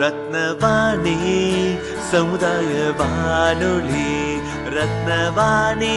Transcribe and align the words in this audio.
ரத்னவாணி 0.00 1.16
சமுதாய 2.10 2.72
வானொலி 2.98 4.10
ரத்னவாணி. 4.74 5.96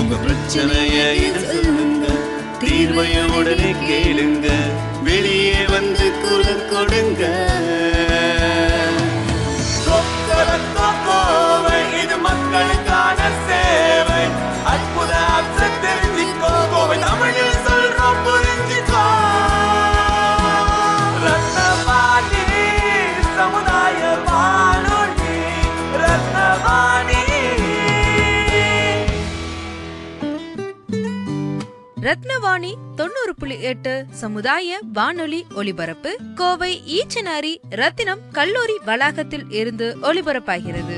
உங்க 0.00 0.14
பிரச்சனைய 0.24 0.98
இது 1.26 1.40
சொல்லுங்க 1.50 2.06
தீர்வைய 2.62 3.16
உடனே 3.38 3.72
கேளுங்க 3.88 4.48
வெளியே 5.08 5.64
வந்து 5.74 6.08
குரல் 6.22 6.66
கொடுங்க. 6.72 7.22
இது 12.02 12.16
மக்களுக்கான 12.28 13.18
சேவை. 13.46 14.24
அற்புத 14.72 15.12
அம்சம் 15.36 15.78
தெரிஞ்சுக்கோ 15.84 16.52
கோவை 16.72 16.98
தமிழில். 17.04 17.55
ரத்னவாணி 32.16 32.70
தொண்ணூறு 32.96 33.32
புள்ளி 33.38 33.56
எட்டு 33.60 34.04
சமுதாய 34.10 34.78
வானொலி 34.92 35.40
ஒலிபரப்பு 35.56 36.10
கோவை 36.34 36.82
ஈச்சனாரி 36.96 37.52
ரத்தினம் 37.70 38.22
கல்லூரி 38.32 38.76
வளாகத்தில் 38.84 39.44
இருந்து 39.50 39.96
ஒலிபரப்பாகிறது. 40.02 40.96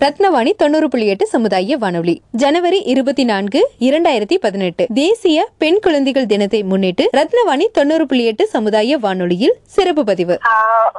ரத்னவாணி 0.00 0.52
தொண்ணூறு 0.52 0.88
புள்ளி 0.88 1.06
எட்டு 1.06 1.26
சமுதாய 1.26 1.76
வானொலி. 1.76 2.22
ஜனவரி 2.32 2.80
இருபத்தி 2.94 3.24
நான்கு 3.24 3.70
இரண்டாயிரத்தி 3.80 4.38
பதினெட்டு 4.46 4.86
தேசிய 4.94 5.48
பெண் 5.58 5.80
குழந்தைகள் 5.80 6.26
தினத்தை 6.26 6.62
முன்னிட்டு 6.62 7.10
ரத்னவாணி 7.16 7.66
தொண்ணூறு 7.78 8.06
புள்ளி 8.06 8.24
எட்டு 8.24 8.46
சமுதாய 8.46 8.98
வானொலியில் 8.98 9.56
சிறப்பு 9.62 10.04
பதிவு. 10.04 10.38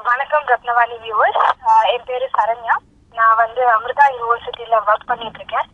வணக்கம் 0.03 0.47
ரத்னவாணி 0.53 0.97
வியூவர்ஸ் 1.05 1.41
என் 1.95 2.05
பேரு 2.05 2.29
சரண்யா. 2.37 2.77
நான் 3.17 3.39
வந்து 3.41 3.61
அமிர்தா 3.73 4.05
யூனிவர்சிட்டியில 4.13 4.79
ஒர்க் 4.85 5.09
பண்ணிட்டு 5.09 5.39
இருக்கேன் 5.39 5.67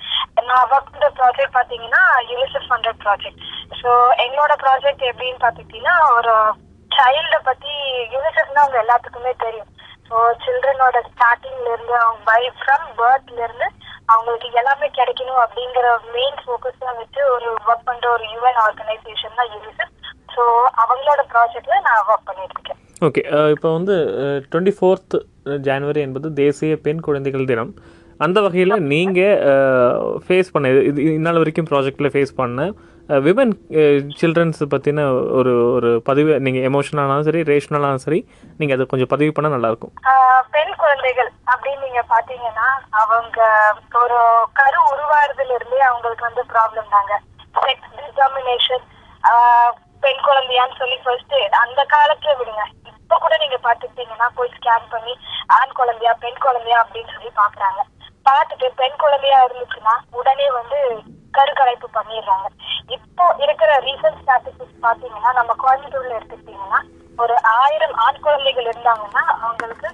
நான் 0.49 0.69
ஒர்க் 0.69 0.91
பண்ற 0.91 1.09
ப்ராஜெக்ட் 1.17 1.55
பாத்தீங்கன்னா 1.55 2.01
யூனிசெஃப் 2.29 2.69
ஃபண்டட் 2.69 3.01
ப்ராஜெக்ட் 3.03 3.41
ஸோ 3.79 3.89
எங்களோட 4.25 4.53
ப்ராஜெக்ட் 4.63 5.03
எப்படின்னு 5.09 5.43
பாத்துக்கிட்டீங்கன்னா 5.43 5.95
ஒரு 6.17 6.33
சைல்ட 6.91 7.37
பத்தி 7.45 7.73
யூனிசெஃப்னா 8.13 8.63
அவங்க 8.63 8.77
எல்லாத்துக்குமே 8.81 9.33
தெரியும். 9.45 9.69
ஸோ 10.07 10.15
சில்ட்ரனோட 10.43 10.97
ஸ்டார்டிங்ல 11.07 11.69
இருந்து 11.71 11.95
அவங்க 11.99 12.21
பை 12.27 12.41
ஃப்ரம் 12.57 12.85
பர்த்ல 12.99 13.39
இருந்து 13.39 13.67
அவங்களுக்கு 14.09 14.47
எல்லாமே 14.61 14.87
கிடைக்கணும் 14.91 15.41
அப்படிங்கிற 15.43 15.85
மெயின் 16.15 16.39
ஃபோக்கஸா 16.41 16.89
வச்சு 16.99 17.21
ஒரு 17.33 17.49
ஒர்க் 17.65 17.87
பண்ற 17.89 18.07
ஒரு 18.11 18.25
யூஎன் 18.33 18.61
ஆர்கனைசேஷன் 18.65 19.39
தான் 19.39 19.51
யூனிசெஃப் 19.53 19.93
ஸோ 20.35 20.43
அவங்களோட 20.83 21.21
ப்ராஜெக்ட்ல 21.33 21.79
நான் 21.87 22.05
ஒர்க் 22.05 22.29
பண்ணிட்டு 22.29 22.57
இருக்கேன் 22.57 22.81
ஓகே 23.07 23.21
இப்போ 23.55 23.69
வந்து 23.77 23.95
டுவெண்ட்டி 24.51 24.73
ஃபோர்த் 24.77 25.15
ஜான்வரி 25.67 26.01
என்பது 26.07 26.27
தேசிய 26.41 26.73
பெண் 26.85 27.03
குழந்தைகள் 27.07 27.49
தினம். 27.51 27.71
அந்த 28.25 28.37
வகையில் 28.45 28.75
நீங்கள் 28.91 29.39
ஃபேஸ் 30.25 30.51
பண்ண 30.55 30.69
இது 30.73 30.81
இது 30.91 31.13
இந்நாள் 31.19 31.39
வரைக்கும் 31.41 31.69
ப்ராஜெக்டில் 31.71 32.11
ஃபேஸ் 32.13 32.33
பண்ண 32.41 32.67
விமன் 33.25 33.53
சில்ட்ரன்ஸ் 34.19 34.61
பற்றின 34.73 35.05
ஒரு 35.39 35.53
ஒரு 35.77 35.89
பதிவு 36.09 36.33
நீங்கள் 36.45 36.65
எமோஷனலானாலும் 36.69 37.27
சரி 37.29 37.41
ரேஷனலானாலும் 37.49 38.03
சரி 38.05 38.19
நீங்கள் 38.59 38.75
அதை 38.77 38.85
கொஞ்சம் 38.91 39.11
பதிவு 39.13 39.31
பண்ணால் 39.37 39.55
நல்லாயிருக்கும் 39.55 39.93
பெண் 40.55 40.73
குழந்தைகள் 40.83 41.31
அப்படின்னு 41.53 41.85
நீங்க 41.87 42.03
பார்த்தீங்கன்னா 42.13 42.69
அவங்க 43.01 43.39
ஒரு 44.03 44.19
கரு 44.61 44.79
உருவாகிறதுலேருந்தே 44.93 45.81
அவங்களுக்கு 45.89 46.27
வந்து 46.29 46.45
ப்ராப்ளம் 46.53 46.93
தாங்க. 46.95 47.13
செக்ஸ் 47.63 47.91
டிட்டர்மினேஷன் 47.99 48.85
பெண் 50.05 50.23
குழந்தையான்னு 50.29 50.79
சொல்லி 50.79 50.97
ஃபர்ஸ்ட் 51.03 51.35
அந்த 51.63 51.81
காலத்துல 51.95 52.31
விடுங்க. 52.39 52.63
இப்ப 53.13 53.25
கூட 53.25 53.35
நீங்க 53.41 53.57
பாத்துக்கிட்டீங்கன்னா 53.63 54.27
போய் 54.37 54.53
ஸ்கேன் 54.53 54.85
பண்ணி 54.93 55.11
ஆண் 55.55 55.73
குழந்தையா 55.79 56.11
பெண் 56.21 56.39
குழந்தையா 56.45 56.77
அப்படின்னு 56.83 57.11
சொல்லி 57.15 57.29
பாக்குறாங்க. 57.41 57.81
பார்த்துட்டு 58.27 58.67
பெண் 58.79 58.97
குழந்தையா 59.01 59.39
இருந்துச்சுன்னா 59.47 59.93
உடனே 60.19 60.47
வந்து 60.55 60.79
கருக்கலைப்பு 61.37 61.87
பண்ணிடுறாங்க. 61.97 62.47
இப்போ 62.95 63.25
இருக்கிற 63.43 63.71
ரீசன்ட் 63.87 64.19
ஸ்டாட்டிஸ்டிக்ஸ் 64.21 64.81
பாத்தீங்கன்னா 64.85 65.33
நம்ம 65.39 65.51
கோயம்புத்தூர்ல 65.63 66.17
எடுத்துக்கிட்டீங்கன்னா 66.19 66.79
ஒரு 67.23 67.35
ஆயிரம் 67.59 67.95
ஆண் 68.05 68.23
குழந்தைகள் 68.25 68.69
இருந்தாங்கன்னா 68.71 69.23
அவங்களுக்கு 69.43 69.89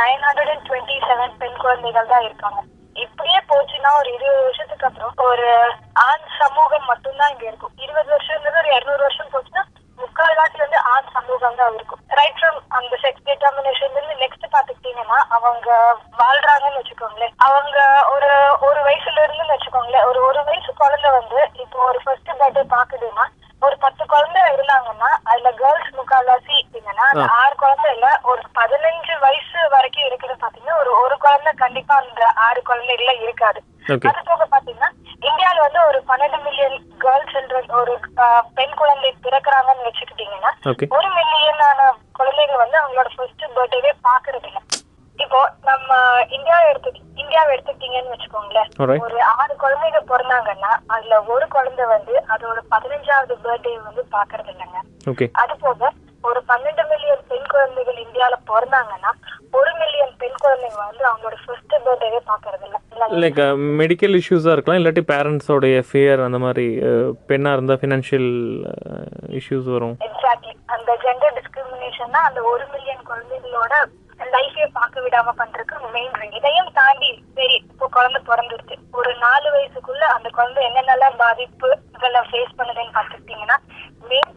nine 0.00 0.24
hundred 0.28 0.52
and 0.54 0.66
twenty 0.70 0.96
seven 1.08 1.36
பெண் 1.42 1.60
குழந்தைகள் 1.64 2.10
தான் 2.14 2.26
இருக்காங்க. 2.28 2.62
இப்படியே 3.04 3.42
போச்சுன்னா 3.52 3.92
ஒரு 4.00 4.08
இருபது 4.16 4.40
வருஷத்துக்கு 4.46 4.88
அப்புறம் 4.88 5.28
ஒரு 5.34 5.50
ஆண் 6.08 6.26
சமூகம் 6.40 6.88
மட்டும்தான் 6.92 7.32
இங்க 7.34 7.46
இருக்கும். 7.50 7.76
இருபது 7.84 8.10
வருஷம்ன்றது 8.16 8.60
ஒரு 8.64 8.72
இருநூறு 8.78 9.02
வருஷம் 9.08 9.32
போச்சுன்னா 9.36 9.64
முக்கால்வாசி 10.02 10.58
வந்து 10.64 10.78
ஆண் 10.94 11.12
சமூகம் 11.16 11.58
தான் 11.60 11.74
இருக்கும். 11.78 12.00
ரைட் 12.18 12.38
ஃப்ரம் 12.40 12.58
அந்த 12.78 12.94
செக்ஸ் 13.04 13.26
டிட்டர்மினேஷன்ல 13.28 13.98
இருந்து 13.98 14.20
நெக்ஸ்ட் 14.24 14.52
பாத்துக்கிட்டீங்கன்னா 14.54 15.18
அவங்க 15.36 15.68
வாழ்றாங்கன்னு 16.22 16.80
வச்சுக்கோங்களேன். 16.80 17.36
அவங்க 17.48 17.78
ஒரு 18.14 18.30
ஒரு 18.68 18.80
வயசுல 18.88 19.24
இருந்துன்னு 19.26 19.56
வச்சுக்கோங்களேன். 19.56 20.08
ஒரு 20.10 20.22
ஒரு 20.30 20.42
வயசு 20.50 20.72
குழந்தை 20.82 21.12
வந்து 21.20 21.38
இப்போ 21.64 21.78
ஒரு 21.90 22.00
ஃபர்ஸ்ட் 22.04 22.36
பர்த்டே 22.42 22.64
பாக்குதுன்னா 22.76 23.26
ஒரு 23.62 23.76
பத்து 23.82 24.02
குழந்தை 24.12 24.40
இருந்தாங்கன்னா 24.54 25.10
அதுல 25.30 25.50
கேர்ள்ஸ் 25.60 25.90
முக்கால்வாசி 25.98 26.52
இருந்தீங்கன்னா 26.56 27.04
அந்த 27.10 27.26
ஆறு 27.42 27.54
குழந்தைல 27.60 28.06
ஒரு 28.30 28.42
பதினஞ்சு 28.58 29.14
வயசு 29.26 29.58
வரைக்கும் 29.74 30.08
இருக்கிறது 30.08 30.38
பாத்தீங்கன்னா 30.44 30.78
ஒரு 30.82 30.90
ஒரு 31.02 31.16
குழந்தை 31.24 31.52
கண்டிப்பா 31.62 31.96
அந்த 32.02 32.22
ஆறு 32.46 32.62
குழந்தைகள 32.70 33.12
இருக்காது. 33.24 33.60
அது 34.10 34.20
போக 34.30 34.44
பாத்தீங்கன்னா 34.54 34.90
இந்தியால 35.28 35.62
வந்து 35.66 35.80
ஒரு 35.88 35.98
பன்னெண்டு 36.10 36.38
மில்லியன் 36.46 36.76
கேர்ள்ஸ் 37.04 37.36
சில்ட்ரன் 37.54 37.80
ஒரு 37.80 37.94
ஆஹ், 38.22 38.44
பெண் 38.54 38.76
குழந்தை 38.76 39.08
பிறக்குறாங்கன்னு 39.24 39.86
வச்சுக்கிட்டீங்கன்னா. 39.86 40.50
ஒரு 40.92 41.08
மில்லியனான 41.16 41.80
குழந்தைகள் 42.12 42.62
வந்து 42.62 42.76
அவங்களோட 42.80 43.08
ஃபர்ஸ்ட் 43.14 43.44
பர்த்டேவே 43.56 43.92
பாக்குறது 44.06 44.48
இல்ல 44.48 44.60
இப்போ 45.18 45.40
நம்ம 45.62 45.90
இந்தியாவை 46.30 46.66
எடுத்து 46.70 46.90
இந்தியாவை 47.16 47.50
எடுத்துக்கிட்டீங்கன்னு 47.54 48.14
வச்சுக்கோங்களேன். 48.14 48.70
ஒரு 49.04 49.18
ஆறு 49.34 49.54
குழந்தைங்க 49.56 50.00
பிறந்தாங்கன்னா 50.10 50.72
அதுல 50.88 51.18
ஒரு 51.32 51.46
குழந்தை 51.48 51.84
வந்து 51.90 52.14
அதோட 52.32 52.58
பதினஞ்சாவது 52.72 53.36
பர்த்டே 53.44 53.74
வந்து 53.80 54.04
பாக்குறது 54.12 54.50
இல்லைங்க 54.54 54.80
அது 55.36 55.54
போக 55.60 55.90
ஒரு 56.24 56.40
பன்னெண்டு 56.48 56.82
மில்லியன் 56.90 57.24
பெண் 57.30 57.48
குழந்தைகள் 57.52 57.98
இந்தியால 58.04 58.34
பிறந்தாங்கன்னா 58.50 59.10
ஒரு 59.54 59.72
மில்லியன் 59.80 60.14
பெண் 60.20 60.38
குழந்தைங்க 60.42 60.80
வந்து 60.82 61.04
அவங்களோட 61.08 61.36
ஃபர்ஸ்ட் 61.42 61.74
பர்த்டேவே 61.84 62.20
பாக்குறது 62.28 62.64
இல்ல? 62.66 62.78
லைக் 63.22 63.40
மெடிக்கல் 63.80 64.14
இஷ்யூஸாக 64.18 64.54
இருக்கலாம் 64.54 64.80
இல்லாட்டி 64.80 65.04
பேரண்ட்ஸோடைய 65.10 65.78
ஃபியர் 65.88 66.22
அந்த 66.26 66.40
மாதிரி 66.44 66.66
பெண்ணாக 67.30 67.56
இருந்தால் 67.56 67.80
ஃபினான்ஷியல் 67.82 68.30
இஷ்யூஸ் 69.38 69.68
வரும். 69.74 69.96
எக்ஸாக்ட்லி 70.08 70.54
அந்த 70.76 70.90
ஜெண்டர் 71.04 71.36
டிஸ்கிரிமினேஷன் 71.38 72.14
தான் 72.16 72.28
அந்த 72.30 72.40
ஒரு 72.52 72.64
மில்லியன் 72.72 73.04
குழந்தைகளோட 73.10 73.74
லைஃபே 74.32 74.66
பார்க்க 74.74 75.04
விடாம 75.04 75.32
பண்றதுக்கு 75.38 75.76
மெயின் 75.94 76.12
ரீசன் 76.12 76.36
இதையும் 76.38 76.70
தாண்டி 76.76 77.08
சரி 77.36 77.56
இப்போ 77.62 77.86
குழந்தை 77.96 78.20
பிறந்துருச்சு. 78.28 78.76
ஒரு 78.98 79.10
நாலு 79.22 79.48
வயசுக்குள்ள 79.54 80.04
அந்த 80.16 80.28
குழந்தை 80.30 80.60
என்னென்னலாம் 80.68 81.18
பாதிப்புகளை 81.22 82.20
ஃபேஸ் 82.28 82.56
பண்ணுதுன்னு 82.58 82.96
பார்த்துக்கிட்டீங்கன்னா 82.96 83.56
மெயின் 84.10 84.30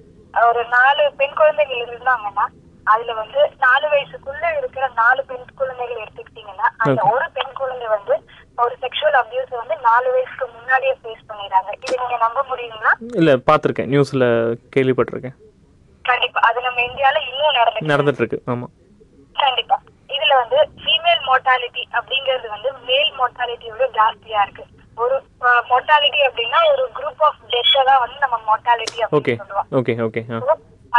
ஒரு 0.47 0.61
நாலு 0.65 1.03
பெண் 1.17 1.33
குழந்தைகள் 1.33 1.83
இருந்தாங்கன்னா 1.85 2.45
அதுல 2.83 3.13
வந்து 3.13 3.51
நாலு 3.59 3.85
வயசுக்குள்ள 3.87 4.57
இருக்கிற 4.57 4.89
நாலு 4.95 5.25
பெண் 5.25 5.45
குழந்தைகள் 5.55 6.01
எடுத்துக்கிட்டீங்கன்னா 6.03 6.67
அந்த. 6.77 7.01
ஒரு 7.13 7.31
பெண் 7.33 7.53
குழந்தை 7.53 7.87
வந்து 7.87 8.15
ஒரு 8.55 8.75
செக்ஷுவல் 8.81 9.17
அபியூஸ் 9.21 9.53
வந்து 9.55 9.75
நாலு 9.81 10.11
வயசுக்கு 10.11 10.47
முன்னாடியே 10.47 10.93
ஃபேஸ் 11.03 11.25
பண்ணிடுறாங்க. 11.29 11.71
இது 11.81 11.95
நீங்க 11.99 12.17
நம்ப 12.17 12.45
முடியுங்களா? 12.51 12.91
இல்லை 13.15 13.33
பார்த்துருக்கேன் 13.51 13.91
நியூஸில் 13.93 14.27
கேள்விப்பட்டிருக்கேன். 14.75 15.35
கண்டிப்பா. 16.03 16.39
அது 16.41 16.61
நம்ம 16.61 16.81
இந்தியால 16.81 17.17
இன்னும் 17.29 17.57
நடந்துட்டு 17.59 17.91
நடந்துட்டுருக்கு. 17.93 18.39
ஆமாம் 18.45 18.71
கண்டிப்பா. 19.35 19.77
இதுல 20.07 20.33
வந்து 20.41 20.57
ஃபீமேல் 20.81 21.23
மோர்டாலிட்டி 21.29 21.83
அப்படிங்கிறது 21.91 22.47
வந்து 22.49 22.71
மேல் 22.89 23.11
மோர்டாலிட்டியோட 23.19 23.87
ஜாஸ்தியா 23.99 24.41
இருக்கு. 24.41 24.65
ஒரு 25.03 25.15
மோர்டாலிட்டி 25.69 26.21
அப்படின்னா 26.27 26.59
ஒரு 26.71 26.83
குரூப் 26.97 27.23
ஆஃப் 27.27 27.41
டெத்தை 27.53 27.81
தான் 27.89 28.01
வந்து 28.03 28.17
நம்ம 28.23 28.37
மோர்டாலிட்டி 28.49 28.99
ஓகே 29.01 29.15
அப்படின்னு 29.17 29.43
சொல்லுவோம். 29.43 29.69
ஓகே 29.79 29.93
ஓகே 30.07 30.23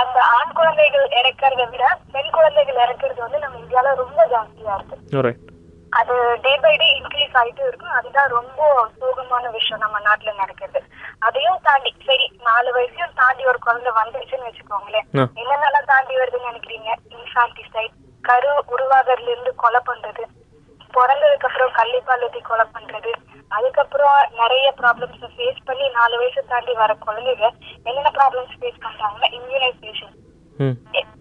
அந்த 0.01 0.19
ஆண் 0.37 0.57
குழந்தைகள் 0.59 1.07
இறக்கறத 1.19 1.65
விட 1.75 1.85
பெண் 2.15 2.33
குழந்தைகள் 2.37 2.81
இறக்குறது 2.85 3.21
வந்து 3.25 3.39
நம்ம 3.45 3.61
இந்தியால 3.63 3.95
ரொம்ப 4.03 4.21
ஜாஸ்தியா 4.33 4.75
இருக்கு. 4.79 5.53
அது 5.99 6.15
டே 6.45 6.53
பை 6.63 6.73
டே 6.81 6.87
இன்க்ரீஸ் 6.99 7.37
ஆயிட்டு 7.41 7.63
இருக்கும். 7.69 7.95
அதுதான் 7.99 8.33
ரொம்ப 8.39 8.61
சோகமான 9.01 9.51
விஷயம் 9.59 9.83
நம்ம 9.85 10.01
நாட்டுல 10.07 10.33
நடக்குது. 10.41 10.81
அதையும் 11.27 11.63
தாண்டி 11.67 11.91
சரி 12.09 12.27
நாலு 12.49 12.69
வயசையும் 12.77 13.15
தாண்டி 13.21 13.45
ஒரு 13.53 13.59
குழந்தை 13.67 13.93
வந்துருச்சுன்னு 14.01 14.49
வச்சுக்கோங்களேன். 14.49 15.07
என்னென்னலாம் 15.43 15.91
தாண்டி 15.93 16.15
வருதுன்னு 16.21 16.51
நினைக்கிறீங்க? 16.51 16.91
இன்ஃபான்டிசைட் 17.17 17.95
கரு 18.29 18.51
உருவாகிறதுல 18.75 19.33
இருந்து 19.35 19.55
கொலை 19.63 19.81
பண்றது 19.89 20.25
பிறந்ததுக்கு 20.97 21.49
அப்புறம் 21.49 21.73
கள்ளிப்பால் 21.79 22.25
ஊத்தி 22.27 22.41
கொலை 22.43 22.65
அதுக்கப்புறம் 23.99 24.41
நிறைய 24.41 24.67
ப்ராப்ளம்ஸ் 24.81 25.35
ஃபேஸ் 25.35 25.61
பண்ணி 25.69 25.85
நாலு 25.97 26.15
வயசு 26.21 26.41
தாண்டி 26.51 26.73
வர 26.81 26.93
குழந்தைங்க 27.05 27.47
என்னென்ன 27.89 28.11
ப்ராப்ளம்ஸ் 28.19 28.57
ஃபேஸ் 28.59 28.83
பண்றாங்கன்னா 28.85 29.29
இம்யூனைசேஷன் 29.39 30.15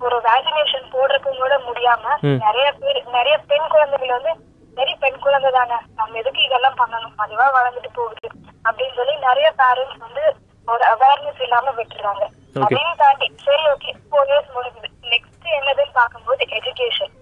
ஒரு 0.06 0.18
வேக்சினேஷன் 0.28 0.86
போடுறதுக்கு 0.94 1.40
கூட 1.44 1.56
முடியாம. 1.68 2.04
நிறைய 2.46 2.68
பேர் 2.82 3.00
நிறைய 3.18 3.36
பெண் 3.50 3.68
குழந்தைகள் 3.74 4.16
வந்து 4.18 4.34
சரி 4.78 4.94
பெண் 5.04 5.20
குழந்தை 5.26 5.50
தானே 5.58 5.78
நம்ம 6.00 6.18
எதுக்கு 6.22 6.42
இதெல்லாம் 6.48 6.78
பண்ணணும்? 6.82 7.16
அதுவா 7.24 7.46
வளர்ந்துட்டு 7.58 7.92
போகுது 8.00 8.28
அப்படின்னு 8.66 8.96
சொல்லி 9.00 9.16
நிறைய 9.28 9.48
பேரண்ட்ஸ் 9.62 10.04
வந்து 10.06 10.24
ஒரு 10.68 10.84
அவேர்னஸ் 10.94 11.44
இல்லாம 11.48 11.74
விட்டுறாங்க. 11.80 12.24
அதையும் 12.66 13.00
தாண்டி 13.04 13.28
சரி 13.48 13.66
ஓகே 13.74 13.92
ஃபோர் 14.06 14.30
இயர்ஸ் 14.32 14.56
முடிஞ்சுது. 14.58 14.90
நெக்ஸ்ட் 15.14 15.50
என்னதுன்னு 15.60 15.96
பார்க்கும்போது 16.00 16.44
எஜுகேஷன். 16.60 17.14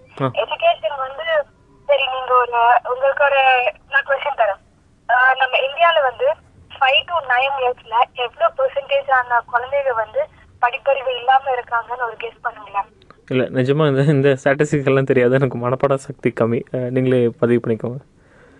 எஜுகேஷன் 0.42 0.98
வந்து 1.06 1.26
சரி 1.88 2.04
நீங்க 2.14 2.32
ஒரு 2.42 2.58
உங்களுக்கு 2.92 3.24
ஒரு 3.28 3.40
நான் 3.92 4.06
கொஸ்டின் 4.10 4.40
தரேன். 4.42 4.53
இந்தியால 5.84 6.02
வந்து 6.10 6.26
ஃபைவ் 6.74 7.00
டு 7.08 7.16
நைன் 7.30 7.56
இயர்ஸ்ல 7.62 7.94
எவ்வளவு 8.24 8.54
பெர்சன்டேஜ் 8.58 9.08
ஆன 9.16 9.40
குழந்தைங்க 9.50 9.90
வந்து 9.98 10.20
படிப்பறிவு 10.62 11.10
இல்லாம 11.18 11.50
இருக்காங்கன்னு 11.56 12.06
ஒரு 12.06 12.16
கெஸ் 12.22 12.38
பண்ணுங்களேன். 12.46 12.88
இல்லை 13.32 13.44
நிஜமாக 13.56 13.90
இந்த 13.92 14.04
இந்த 14.14 14.30
ஸ்டாட்டிஸ்டிக் 14.40 14.88
எல்லாம் 14.90 15.08
தெரியாது. 15.10 15.36
எனக்கு 15.38 15.58
மனப்பாட 15.64 15.98
சக்தி 16.06 16.30
கம்மி. 16.40 16.60
நீங்களே 16.96 17.20
பதிவு 17.42 17.60
பண்ணிக்கோங்க. 17.64 18.00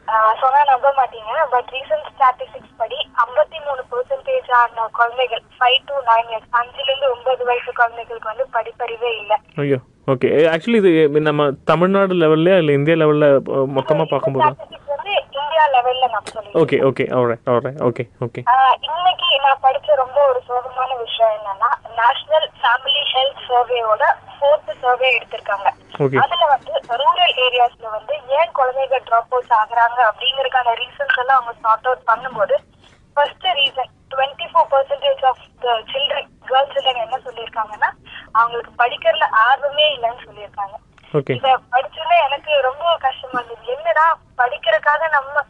ஆஹ் 0.08 0.34
சொன்னா 0.42 0.60
நம்ப 0.72 0.92
மாட்டீங்க. 1.00 1.32
பட் 1.54 1.72
ரீசன்ட் 1.76 2.10
ஸ்டாட்டிஸ்டிக்ஸ் 2.12 2.76
படி 2.82 3.00
ஐம்பத்தி 3.24 3.58
மூணு 3.68 3.84
பெர்சன்டேஜ் 3.94 4.52
ஆன 4.60 4.86
குழந்தைகள் 5.00 5.44
ஃபைவ் 5.58 5.80
டு 5.90 5.96
நைன் 6.10 6.30
இயர்ஸ் 6.34 6.52
அஞ்சுல 6.60 6.88
இருந்து 6.90 7.08
ஒன்பது 7.16 7.44
வயசு 7.50 7.72
குழந்தைகளுக்கு 7.80 8.32
வந்து 8.32 8.46
படிப்பறிவே 8.58 9.12
இல்லை. 9.22 9.38
ஐயோ 9.64 9.80
ஓகே 10.12 10.30
ஆக்சுவலி 10.54 10.80
இது 10.84 11.26
நம்ம 11.30 11.50
தமிழ்நாடு 11.72 12.22
லெவல்லையா 12.24 12.58
இல்லை 12.62 12.78
இந்தியா 12.80 12.98
லெவலில் 13.02 13.28
மொத்தமாக 13.78 14.08
பார்க்கும்போது? 14.14 14.82
இந்தியா 15.54 15.66
லெவல்ல 15.74 16.06
நான் 16.12 16.24
சொல்லுவேன் 16.28 16.56
okay 16.60 16.76
okay 16.86 17.04
alright 17.16 17.44
alright 17.52 17.76
okay 17.88 18.04
okay 18.26 18.40
இன்னைக்கு 18.88 19.26
நான் 19.44 19.60
படிச்ச 19.62 19.88
ரொம்ப 20.00 20.18
ஒரு 20.30 20.40
சோகமான 20.48 20.90
விஷயம் 21.02 21.34
என்னன்னா 21.36 21.68
நேஷனல் 21.98 22.46
ஃபேமிலி 22.56 23.02
ஹெல்த் 23.12 23.42
சர்வேயோட 23.46 24.02
ஃபோர்த் 24.32 24.72
சர்வே 24.82 25.08
எடுத்திருக்காங்க. 25.16 25.68
அதுல 26.22 26.46
வந்து 26.54 26.72
ரூரல் 27.02 27.36
ஏரியாஸ்ல 27.44 27.86
வந்து 27.92 28.14
ஏன் 28.38 28.52
குழந்தைங்க 28.58 28.98
ட்ராப் 29.06 29.32
அவுட்ஸ் 29.32 29.54
ஆகுறாங்க 29.60 29.98
அப்படிங்கறதுக்கான 30.08 30.74
ரீசன்ஸ் 30.82 31.18
எல்லாம் 31.22 31.38
அவங்க 31.38 31.54
சார்ட் 31.64 31.86
அவுட் 31.86 32.04
பண்ணும்போது 32.10 32.56
first 33.16 33.46
reason 33.60 33.92
twenty 34.10 34.48
four 34.52 34.70
percentage 34.74 35.24
of 35.30 35.44
the 35.62 35.76
children 35.92 36.30
girls 36.48 36.74
children 36.76 37.04
என்ன 37.06 37.20
சொல்லியிருக்காங்கன்னா 37.26 37.90
அவங்களுக்கு 38.34 38.74
படிக்கிறதுல 38.82 39.28
ஆர்வமே 39.46 39.86
இல்லைன்னு 39.94 40.26
சொல்லியிருக்காங்க. 40.26 40.76
இத 41.14 41.50
படிச்சோன்னே 41.72 42.16
எனக்கு 42.26 42.52
ரொம்ப 42.68 42.84
கஷ்டமா 43.04 43.40
இருந்தது. 43.40 43.72
என்னடா 43.74 44.06
படிக்கிறதுக்காக 44.40 45.08
நம்ம 45.16 45.42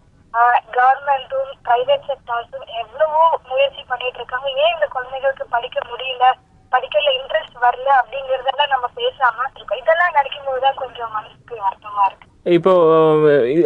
கவர்மெண்ட்டும் 0.76 1.50
பிரைவேட் 1.66 2.08
செக்டார்ஸும் 2.08 2.66
எவ்வளவோ 2.82 3.22
முயற்சி 3.50 3.82
பண்ணிட்டு 3.90 4.18
இருக்காங்க. 4.20 4.48
ஏன் 4.62 4.74
இந்த 4.74 4.86
குழந்தைகளுக்கு 4.94 5.44
படிக்க 5.54 5.78
முடியல? 5.90 6.26
படிக்கல 6.72 7.10
இன்ட்ரெஸ்ட் 7.18 7.56
வரல 7.64 7.88
அப்படிங்கறதெல்லாம் 8.00 8.72
நம்ம 8.74 8.86
பேசாம 9.00 9.46
இருக்கோம் 9.54 9.82
இதெல்லாம் 9.82 10.16
நினைக்கும் 10.18 10.48
போதுதான் 10.48 10.80
கொஞ்சம் 10.82 11.14
மனசுக்கு 11.16 11.56
அர்த்தமா 11.68 12.04
இருக்கு. 12.08 12.23
இப்போ 12.46 12.72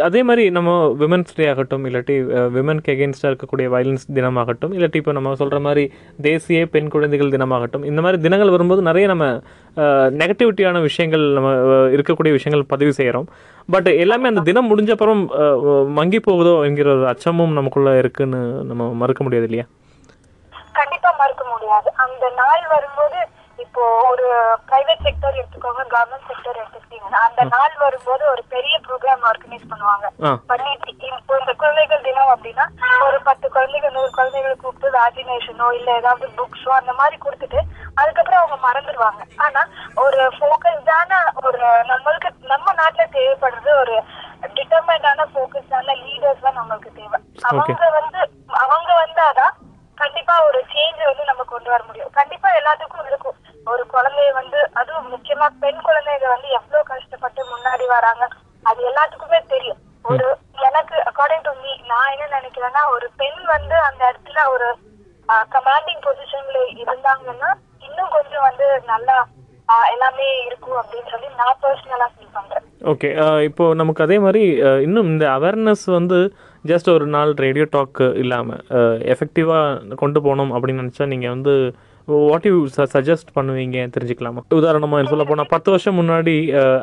அதே 0.03 0.21
மாதிரி 0.23 0.51
நம்ம 0.51 0.71
விமன்ஸ் 0.99 1.35
டே 1.35 1.45
ஆகட்டும் 1.49 1.85
இல்லாட்டி 1.85 2.15
விமனுக்கு 2.49 2.91
எகென்ஸ்டாக 2.95 3.31
இருக்கக்கூடிய 3.33 3.67
வயலன்ஸ் 3.69 4.05
தினமாகட்டும் 4.13 4.73
இல்லாட்டி 4.73 4.97
இப்போ 4.97 5.13
நம்ம 5.13 5.35
சொல்கிற 5.35 5.59
மாதிரி 5.61 5.85
தேசிய 6.21 6.67
பெண் 6.67 6.89
குழந்தைகள் 6.89 7.33
தினமாகட்டும் 7.33 7.85
இந்த 7.85 8.01
மாதிரி 8.01 8.23
தினங்கள் 8.23 8.51
வரும்போது 8.51 8.83
நிறைய 8.83 9.07
நம்ம 9.07 9.27
நெகட்டிவிட்டியான 10.21 10.83
விஷயங்கள் 10.83 11.25
நம்ம 11.33 11.51
இருக்கக்கூடிய 11.97 12.33
விஷயங்கள் 12.33 12.65
பதிவு 12.67 12.93
செய்கிறோம் 12.93 13.27
பட் 13.69 13.89
எல்லாமே 14.05 14.29
அந்த 14.29 14.41
தினம் 14.41 14.71
முடிஞ்ச 14.71 14.91
அப்புறம் 14.91 15.23
மங்கி 15.95 16.21
போகுதோ 16.21 16.65
என்கிற 16.65 16.91
ஒரு 16.93 17.07
அச்சமும் 17.07 17.53
நமக்குள்ளே 17.53 17.99
இருக்குன்னு 17.99 18.41
நம்ம 18.65 18.93
மறுக்க 18.95 19.23
முடியாது 19.25 19.45
இல்லையா? 19.45 19.67
கண்டிப்பாக 20.75 21.15
மறுக்க 21.23 21.43
முடியாது. 21.51 21.89
அந்த 22.05 22.25
நாள் 22.41 22.65
வரும்போது 22.69 23.19
இப்போ 23.65 23.83
ஒரு 24.11 24.27
பிரைவேட் 24.69 25.05
செக்டர் 25.07 25.39
எடுத்துக்கோங்க 25.41 25.83
கவர்மெண்ட் 25.95 26.29
செக்டர் 26.31 26.59
எடுத்துக்கிட்டீங்கன்னா 26.61 27.21
அந்த 27.29 27.43
நாள் 27.55 27.75
வரும்போது 27.85 28.25
ஒரு 28.33 28.43
பெரிய 28.55 28.75
ப்ரோக்ராம் 28.87 29.25
ஆர்கனைஸ் 29.31 29.71
பண்ணுவாங்க. 29.73 30.07
பண்ணிட்டு 30.51 31.09
இப்போ 31.19 31.35
இந்த 31.41 31.53
குழந்தைகள் 31.63 32.05
தினம் 32.07 32.33
அப்படின்னா 32.35 32.67
ஒரு 33.07 33.19
பத்து 33.29 33.47
குழந்தைகள் 33.57 33.95
நூறு 33.97 34.11
குழந்தைகளை 34.19 34.55
கூப்பிட்டு 34.63 34.95
வேக்சினேஷனோ 34.99 35.69
இல்ல 35.79 35.89
ஏதாவது 36.01 36.29
புக்ஸோ 36.39 36.73
அந்த 36.81 36.93
மாதிரி 37.01 37.19
கொடுத்துட்டு 37.25 37.61
அதுக்கப்புறம் 38.01 38.41
அவங்க 38.43 38.59
மறந்துடுவாங்க. 38.67 39.23
ஆனா 39.47 39.63
ஒரு 40.05 40.21
ஃபோக்கஸ்டான 40.39 41.21
ஒரு 41.47 41.61
நம்மளுக்கு 41.93 42.31
நம்ம 42.55 42.75
நாட்டுல 42.81 43.07
தேவைப்படுறது 43.19 43.73
ஒரு 43.83 43.97
டிட்டர்மைண்டான 44.57 45.27
ஃபோக்கஸ்டான 45.33 45.97
லீடர்ஸ் 46.05 46.45
தான் 46.47 46.61
நம்மளுக்கு 46.61 46.93
தேவை. 47.01 47.19
அவங்க 47.51 47.87
வந்து 48.01 48.21
அவங்க 48.65 48.91
வந்தாதான் 49.05 49.55
கண்டிப்பா 49.99 50.35
ஒரு 50.49 50.59
சேஞ்ச் 50.73 51.01
வந்து 51.09 51.25
நம்ம 51.29 51.45
கொண்டு 51.53 51.69
வர 51.73 51.81
முடியும். 51.87 52.11
கண்டிப்பா 52.19 52.49
எல்லாத்துக்கும் 52.59 53.01
ஒரு 53.69 53.83
குழந்தைய 53.91 54.31
வந்து 54.35 54.59
அதுவும் 54.81 55.11
முக்கியமா 55.13 55.47
பெண் 55.63 55.81
குழந்தைங்க 55.83 56.29
வந்து 56.31 56.49
எவ்வளவு 56.59 56.89
கஷ்டப்பட்டு 56.91 57.41
முன்னாடி 57.51 57.87
வராங்க 57.91 58.25
அது 58.67 58.81
எல்லாத்துக்குமே 58.89 59.41
தெரியும். 59.51 59.81
ஒரு 60.05 60.27
எனக்கு 60.67 60.97
அக்கார்டிங் 61.09 61.47
டு 61.47 61.53
மீ 61.59 61.73
நான் 61.91 62.13
என்ன 62.15 62.27
நினைக்கிறேன்னா 62.37 62.83
ஒரு 62.95 63.07
பெண் 63.21 63.41
வந்து 63.51 63.77
அந்த 63.89 64.03
இடத்துல 64.11 64.43
ஒரு 64.55 64.69
கமாண்டிங் 65.51 66.05
பொசிஷன்ல 66.05 66.59
இருந்தாங்கன்னா 66.77 67.51
இன்னும் 67.83 68.15
கொஞ்சம் 68.15 68.47
வந்து 68.47 68.69
நல்லா 68.91 69.17
ஆஹ், 69.69 69.89
எல்லாமே 69.93 70.27
இருக்கும் 70.47 70.79
அப்படின்னு 70.81 71.11
சொல்லி 71.11 71.27
நான் 71.39 71.59
பர்சனலா 71.63 72.07
ஃபீல் 72.13 72.31
பண்றேன். 72.37 72.63
ஓகே 72.85 73.09
இப்போ 73.49 73.65
நமக்கு 73.81 74.01
அதே 74.05 74.17
மாதிரி 74.23 74.43
இன்னும் 74.85 75.11
இந்த 75.11 75.25
அவேர்னஸ் 75.35 75.85
வந்து 75.95 76.19
ஜஸ்ட் 76.65 76.89
ஒரு 76.93 77.07
நாள் 77.15 77.31
ரேடியோ 77.43 77.67
டாக்கு 77.73 78.07
இல்லாமல் 78.23 78.63
எஃபெக்டிவாக 79.13 79.67
கொண்டு 79.97 80.19
போகணும் 80.21 80.55
அப்படின்னு 80.55 80.83
நினச்சா 80.83 81.07
நீங்கள் 81.13 81.35
வந்து 81.35 81.55
வாட் 82.11 82.47
யூ 82.49 82.59
சஜஸ்ட் 82.93 83.31
பண்ணுவீங்க 83.37 83.79
தெரிஞ்சுக்கலாமா? 83.95 84.41
உதாரணமாக 84.59 85.09
சொல்ல 85.11 85.25
போனால் 85.31 85.49
பத்து 85.53 85.69
வருஷம் 85.73 85.99
முன்னாடி 86.01 86.35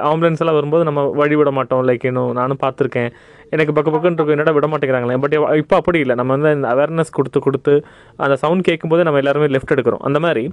ஆம்புலன்ஸ் 0.10 0.42
எல்லாம் 0.44 0.58
வரும்போது 0.58 0.84
நம்ம 0.90 1.04
வழி 1.20 1.36
விட 1.40 1.52
மாட்டோம். 1.58 1.82
லைக் 1.90 2.06
இன்னும் 2.10 2.34
நானும் 2.40 2.60
பார்த்துருக்கேன். 2.64 3.10
எனக்கு 3.56 3.74
பக்க 3.78 3.90
பக்கம் 3.94 4.16
இருக்கும் 4.18 4.36
என்னடா 4.36 4.54
விட 4.58 4.68
மாட்டேங்கிறாங்களே. 4.74 5.18
பட் 5.24 5.36
இப்போ 5.62 5.76
அப்படி 5.82 6.00
இல்லை. 6.04 6.16
நம்ம 6.20 6.36
வந்து 6.38 6.54
இந்த 6.60 6.70
அவேர்னஸ் 6.76 7.16
கொடுத்து 7.18 7.42
கொடுத்து 7.48 7.74
அந்த 8.26 8.38
சவுண்ட் 8.44 8.68
கேட்கும்போது 8.70 9.08
நம்ம 9.08 9.22
எல்லாருமே 9.24 9.50
லெஃப்ட் 9.56 9.76
எடுக்கிறோம். 9.76 10.06
அந்த 10.10 10.22
மாதிரி 10.26 10.46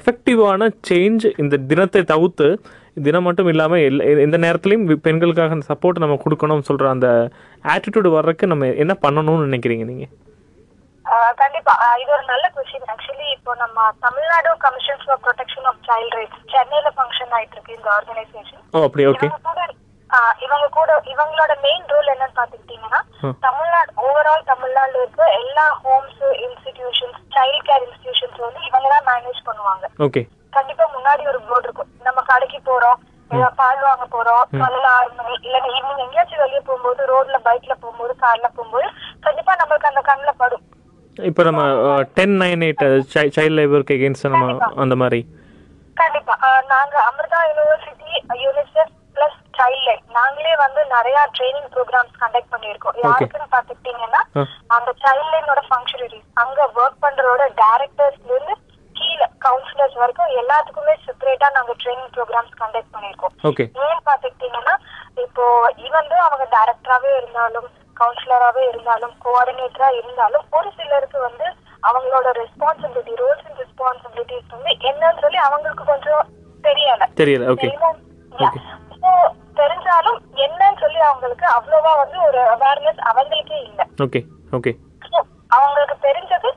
எஃபெக்டிவான 0.00 0.70
சேஞ்ச் 0.90 1.26
இந்த 1.44 1.58
தினத்தை 1.72 2.02
தவிர்த்து 2.14 2.48
தினம் 3.06 3.26
மட்டும் 3.28 3.50
இல்லாமல் 3.52 3.84
எல் 3.88 4.02
எந்த 4.26 4.38
நேரத்துலையும் 4.46 4.88
பெண்களுக்காக 5.06 5.56
அந்த 5.58 5.68
சப்போர்ட் 5.74 6.04
நம்ம 6.04 6.18
கொடுக்கணும்னு 6.24 6.68
சொல்கிற 6.70 6.88
அந்த 6.96 7.08
ஆட்டிடியூடு 7.74 8.10
வர்றதுக்கு 8.18 8.52
நம்ம 8.54 8.68
என்ன 8.84 8.96
பண்ணணும்னு 9.06 9.48
நினைக்கிறீங்க 9.50 9.86
நீங்கள் 9.92 10.12
கண்டிப்பா. 11.38 11.72
இது 12.00 12.10
ஒரு 12.12 12.24
நல்ல 12.26 12.46
கொஸ்டின் 12.54 12.90
ஆக்சுவலி 12.92 13.26
இப்போ 13.34 13.52
நம்ம 13.56 13.78
Tamil Nadu 14.04 14.50
commission 14.60 15.02
for 15.02 15.20
protection 15.24 15.66
of 15.70 15.80
child 15.88 16.16
rights 16.16 16.42
சென்னையில 16.52 16.90
ஃபங்க்ஷன் 16.96 17.32
ஆயிட்டு 17.36 17.56
இருக்கு 17.56 17.76
இந்த 17.76 17.88
ஆர்கனைசேஷன் 17.96 18.62
இவங்க 19.24 19.48
கூட 19.48 19.60
ஆஹ் 20.10 20.34
இவங்க 20.44 20.66
கூட 20.70 20.90
இவங்களோட 21.12 21.52
மெயின் 21.62 21.86
ரோல் 21.92 22.10
என்னன்னு 22.12 22.38
பாத்துக்கிட்டீங்கன்னா. 22.38 22.98
தமிழ்நாடு 23.44 23.92
ஓவரால் 24.02 24.48
தமிழ்நாடுல 24.50 25.00
இருக்க 25.00 25.22
எல்லா 25.38 25.64
homes 25.80 26.18
institutions 26.46 27.20
child 27.36 27.64
care 27.68 27.84
institutions 27.86 28.42
வந்து 28.42 28.60
இவங்க 28.68 28.88
தான் 28.88 29.08
மேனேஜ் 29.08 29.40
பண்ணுவாங்க 29.46 29.86
கண்டிப்பா 30.52 30.84
முன்னாடி 30.94 31.22
ஒரு 31.30 31.40
போர்டு 31.42 31.66
இருக்கும். 31.66 31.90
நம்ம 32.02 32.20
கடைக்கு 32.28 32.60
போறோம் 32.66 32.98
பால் 33.58 33.82
வாங்க 33.84 34.06
போறோம் 34.10 34.42
காலையில 34.56 34.88
ஆறு 34.94 35.10
மணி 35.18 35.34
இல்ல 35.46 35.56
ஈவினிங் 35.68 36.02
எங்கேயாச்சும் 36.04 36.42
வெளியே 36.42 36.62
போகும்போது 36.62 37.02
ரோட்ல 37.10 37.38
பைக்ல 37.46 37.74
போகும்போது 37.76 38.14
கார்ல 38.22 38.48
போகும்போது 38.50 38.88
கண்டிப்பா 39.26 39.54
நம்மளுக்கு 39.60 39.90
அந்த 39.90 40.02
கண்ணுல 40.08 40.32
படும் 40.36 40.64
இப்போ 41.22 41.42
நம்ம 41.42 41.62
டென் 42.16 42.34
நைன் 42.40 42.62
எயிட் 42.66 42.82
சைல்ட் 43.34 43.56
லேபருக்கு 43.58 43.96
எகென்ஸ்ட் 43.98 44.26
நம்ம 44.28 44.46
அந்த 44.84 44.94
மாதிரி. 45.02 45.20
கண்டிப்பா. 45.96 46.34
நாங்க 46.72 46.94
Amrita 47.08 47.40
university 47.48 48.10
UNICEF 48.44 48.92
plus 49.16 49.38
child 49.58 49.84
line 49.86 50.04
நாங்களே 50.16 50.54
வந்து 50.62 50.80
நிறைய 50.94 51.16
ட்ரைனிங் 51.36 51.68
ப்ரோக்ராம்ஸ் 51.74 52.16
கண்டக்ட் 52.22 52.52
பண்ணிருக்கோம் 52.54 52.98
யாருக்குன்னு 53.04 53.48
பாத்துக்கிட்டீங்கன்னா. 53.54 54.22
அந்த 54.76 54.90
சைல்ட் 55.02 55.30
லைனோட 55.34 55.62
ஃபங்க்ஷனரிஸ் 55.68 56.28
அங்க 56.42 56.60
ஒர்க் 56.78 57.02
பண்றதோட 57.04 57.44
டைரக்டர்ஸ்ல 57.62 58.32
இருந்து 58.32 58.56
கீழே 58.96 59.26
கவுன்சிலர்ஸ் 59.46 60.00
வரைக்கும் 60.00 60.34
எல்லாத்துக்குமே 60.40 60.94
செப்பரேட்டா 61.04 61.48
நாங்க 61.54 61.74
ட்ரைனிங் 61.82 62.12
ப்ரோக்ராம்ஸ் 62.16 62.58
கண்டக்ட் 62.62 62.92
பண்ணிருக்கோம் 62.94 63.34
ஏன் 63.84 64.02
பாத்துக்கிட்டீங்கன்னா 64.08 64.74
இப்போ 65.24 65.44
ஈவன் 65.86 66.10
அவங்க 66.26 66.44
டைரக்டராவே 66.56 67.12
இருந்தாலும் 67.20 67.68
கவுன்சிலராவே 68.00 68.62
இருந்தாலும் 68.70 69.14
கோஆர்டினேட்டரா 69.24 69.88
இருந்தாலும் 70.00 70.44
ஒரு 70.58 70.68
சிலருக்கு 70.78 71.18
வந்து 71.26 71.46
அவங்களோட 71.82 72.28
ரெஸ்பான்சிபிலிட்டி 72.40 73.14
ரோல்ஸ் 73.22 73.46
அண்ட் 73.48 73.60
ரெஸ்பான்சிபிலிட்டிஸ் 73.64 74.52
வந்து 74.56 74.72
என்னன்னு 74.90 75.22
சொல்லி 75.24 75.38
அவங்களுக்கு 75.46 75.84
கொஞ்சம் 75.92 76.24
தெரியல. 76.64 77.04
தெரியல 77.20 77.50
ஓகே 77.54 77.70
ஸோ 79.00 79.10
தெரிஞ்சாலும் 79.60 80.18
என்னன்னு 80.44 80.80
சொல்லி 80.84 81.00
அவங்களுக்கு 81.08 81.46
அவ்வளவா 81.56 81.92
வந்து 82.02 82.18
ஒரு 82.28 82.40
அவேர்னஸ் 82.54 83.02
அவங்களுக்கே 83.10 83.58
இல்லை. 83.68 83.86
ஓகே 84.06 84.22
ஓகே 84.58 84.72
So, 85.06 85.18
அவங்களுக்கு 85.56 85.96
தெரிஞ்சது 86.06 86.50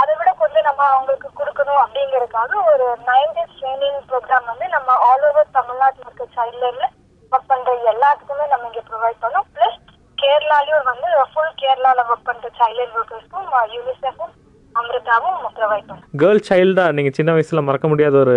அதை 0.00 0.12
விட 0.18 0.30
கொஞ்சம் 0.40 0.66
நம்ம 0.68 0.82
அவங்களுக்கு 0.92 1.28
கொடுக்கணும் 1.38 1.80
அப்படிங்கறதுக்காக 1.82 2.52
ஒரு 2.70 2.86
நைன் 3.08 3.32
டேஸ் 3.36 3.56
ட்ரைனிங் 3.58 4.00
ப்ரோக்ராம் 4.10 4.50
வந்து 4.52 4.66
நம்ம 4.74 4.96
ஆல் 5.08 5.24
ஓவர் 5.28 5.54
தமிழ்நாட்டில் 5.58 6.06
இருக்க 6.06 6.26
சைல்ட் 6.36 6.60
லைன்ல 6.62 6.86
ஒர்க் 7.32 7.50
பண்ற 7.52 7.72
எல்லாத்துக்குமே 7.92 8.46
நம்ம 8.52 8.68
இங்க 8.70 8.82
ப்ரொவைட் 8.90 9.22
பண்ணோம். 9.24 9.46
பிளஸ் 9.54 9.78
கேரளாலயும் 10.22 10.88
வந்து 10.92 11.08
ஃபுல் 11.32 11.58
கேரளால 11.62 12.06
ஒர்க் 12.10 12.26
பண்ற 12.30 12.48
சைல்ட் 12.60 12.96
ஒர்க்கர்ஸ்க்கும் 12.98 13.48
யூனிசெஃபும் 13.76 14.34
அமிர்தாவும் 14.74 15.36
ப்ரொவைட் 15.56 15.86
பண்ணோம் 15.88 16.06
கேர்ள் 16.20 16.40
சைல்டாக 16.48 16.94
நீங்கள் 16.96 17.16
சின்ன 17.18 17.32
வயசில் 17.34 17.66
மறக்க 17.66 17.86
முடியாத 17.90 18.16
ஒரு 18.22 18.36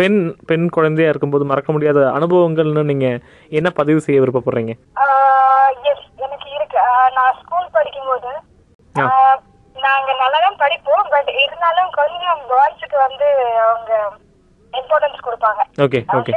பெண் 0.00 0.18
பெண் 0.48 0.66
குழந்தையா 0.76 1.10
இருக்கும்போது 1.12 1.44
மறக்க 1.52 1.70
முடியாத 1.76 2.00
அனுபவங்கள்னு 2.18 2.82
நீங்கள் 2.90 3.20
என்ன 3.58 3.70
பதிவு 3.80 4.04
செய்ய 4.06 4.20
விருப்பப்படுறீங்க? 4.22 4.74
எஸ் 5.90 6.04
எனக்கு 6.26 6.48
இருக்கு. 6.56 6.78
நான் 7.18 7.38
ஸ்கூல் 7.42 7.74
படிக்கும்போது 7.76 8.32
நாங்க 9.76 10.10
நல்லாதான் 10.20 10.60
படிப்போம் 10.64 11.08
பட் 11.14 11.30
இருந்தாலும் 11.44 11.90
கொஞ்சம் 11.98 12.38
பாய்ஸுக்கு 12.50 12.98
வந்து 13.06 13.28
அவங்க 13.64 13.92
இம்பார்ட்டன்ஸ் 14.72 15.26
கொடுப்பாங்க. 15.26 15.62
ஓகே 15.84 16.00
ஓகே 16.18 16.32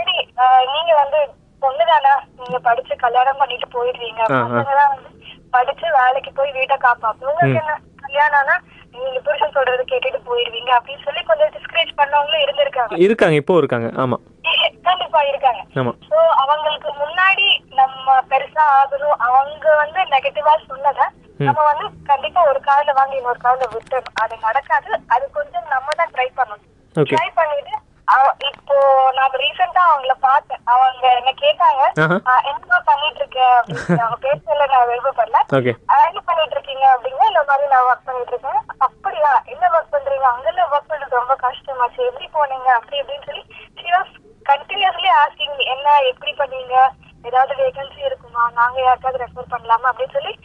நீங்க 0.74 0.92
வந்து 1.04 1.20
பொண்ணுதானா? 1.62 2.14
நீங்க 2.38 2.60
படிச்சு 2.60 2.96
கல்யாணம் 2.96 3.38
பண்ணிட்டு 3.38 3.68
போயிடுவீங்க. 3.68 4.22
பசங்கதான் 4.28 4.88
வந்து 4.88 5.10
படிச்சு 5.52 5.92
வேலைக்கு 5.92 6.32
போய் 6.32 6.52
வீட்டை 6.52 6.78
காப்பாத்து 6.82 7.26
உங்களுக்கு 7.26 7.60
என்ன? 7.60 7.80
கல்யாணம்னா 8.08 8.58
நீங்க 8.92 9.20
புருஷன் 9.20 9.52
சொல்றது 9.52 9.84
கேட்டுட்டு 9.84 10.20
போயிருவீங்க 10.28 10.72
அப்படின்னு 10.78 11.04
சொல்லி 11.04 11.24
கொஞ்சம் 11.24 11.50
டிஸ்கரேஜ் 11.50 11.92
பண்ணவங்களும் 11.98 12.44
இருந்திருக்காங்க. 12.46 13.00
இருக்காங்க 13.00 13.36
இப்போ 13.36 13.58
இருக்காங்க. 13.58 14.02
ஆமாம் 14.02 14.22
கண்டிப்பா 14.84 15.22
இருக்காங்க. 15.22 15.64
சோ 16.10 16.14
அவங்களுக்கு 16.14 16.90
முன்னாடி 16.90 17.74
நம்ம 17.74 18.20
பெருசா 18.30 18.64
ஆகணும். 18.80 19.18
அவங்க 19.18 19.76
வந்து 19.76 20.02
நெகட்டிவா 20.02 20.56
சொன்னத 20.70 21.02
நம்ம 21.38 21.64
வந்து 21.64 21.86
கண்டிப்பா 22.06 22.48
ஒரு 22.48 22.60
காதுல 22.60 22.94
வாங்கி 22.94 23.16
இன்னொரு 23.16 23.40
காதுல 23.44 23.64
விட்டுறணும். 23.72 24.14
அது 24.14 24.38
நடக்காது. 24.42 25.00
அது 25.08 25.32
கொஞ்சம் 25.32 25.68
நம்ம 25.70 25.94
தான் 25.96 26.12
ட்ரை 26.14 26.28
பண்ணணும். 26.38 26.68
ட்ரை 26.96 27.30
பண்ணிட்டு 27.36 27.78
அவ- 28.06 28.36
இப்போ 28.52 28.76
நான் 29.16 29.32
ரீசெண்டா 29.32 29.82
அவங்கள 29.90 30.12
பார்த்தேன் 30.20 30.59
அவங்க 30.70 31.16
என்ன 31.16 31.32
கேட்டாங்க 31.32 31.84
ஆஹா. 32.02 32.16
"ஆஹ் 32.16 32.44
என்னமா 32.44 32.82
பண்ணிட்டு 32.86 33.20
இருக்க 33.20 33.64
அப்படின்னு. 33.64 34.00
அவங்க 34.00 34.28
பேசல 34.28 34.68
நான் 34.70 34.88
விருப்பப்படல. 34.88 35.38
ஓகே. 35.54 35.72
"ஆஹ் 35.88 36.08
என்ன 36.08 36.20
பண்ணிட்டு 36.26 36.52
இருக்கீங்க 36.52 36.98
அப்படின்னா 36.98 37.28
இந்த 37.28 37.44
மாதிரி 37.48 37.68
நான் 37.68 37.82
ஒர்க் 37.82 38.06
பண்ணிட்டு 38.06 38.34
இருக்கேன் 38.34 38.62
அப்படியா? 38.78 39.42
என்ன 39.46 39.68
ஒர்க் 39.68 39.94
பண்றீங்க? 39.94 40.28
அங்கெல்லாம் 40.34 40.72
ஒர்க் 40.72 40.92
பண்றது 40.92 41.10
ரொம்ப 41.10 41.36
கஷ்டமாச்சு. 41.42 42.06
எப்படி 42.06 42.30
போனீங்க? 42.34 42.70
அப்படி 42.70 43.02
இப்படின்னு 43.02 43.26
சொல்லி 43.26 43.46
she 43.76 43.86
was 43.86 44.08
கண்டினியூஸ்லி 44.50 45.10
ஆஸ்கிங் 45.26 45.58
என்ன 45.58 45.98
எப்படி 45.98 46.32
பண்ணீங்க? 46.32 46.88
ஏதாவது 47.24 47.54
வேகன்சி 47.56 47.98
இருக்குமா? 47.98 48.52
நாங்க 48.52 48.82
யாருக்காவது 48.82 49.24
ரெஃபர் 49.24 49.54
பண்ணலாமா? 49.54 49.90
அப்படின்னு 49.92 50.14
சொல்லி 50.14 50.40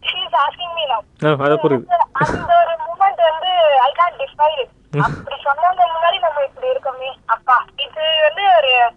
she 0.00 0.14
is 0.14 0.34
asking 0.34 0.72
me 0.76 0.84
now. 0.84 1.00
ஆ 1.24 1.44
அதை 1.44 1.56
புரியுது. 1.56 1.84
அந்த 2.12 2.64
ஒரு 2.64 2.76
மூமெண்ட் 2.86 3.30
வந்து 3.30 3.80
ஐ 3.80 3.92
கான் 3.92 4.12
டிஃபைன் 4.12 4.68
அப்படி 5.02 5.42
சொன்னவங்க 5.44 5.80
முன்னாடி 5.80 6.18
நம்ம 6.18 6.42
இப்படி 6.42 6.68
இருக்கோமே 6.68 7.14
அப்பா. 7.26 7.64
இது 7.76 8.18
வந்து 8.22 8.42
ஒரு 8.56 8.92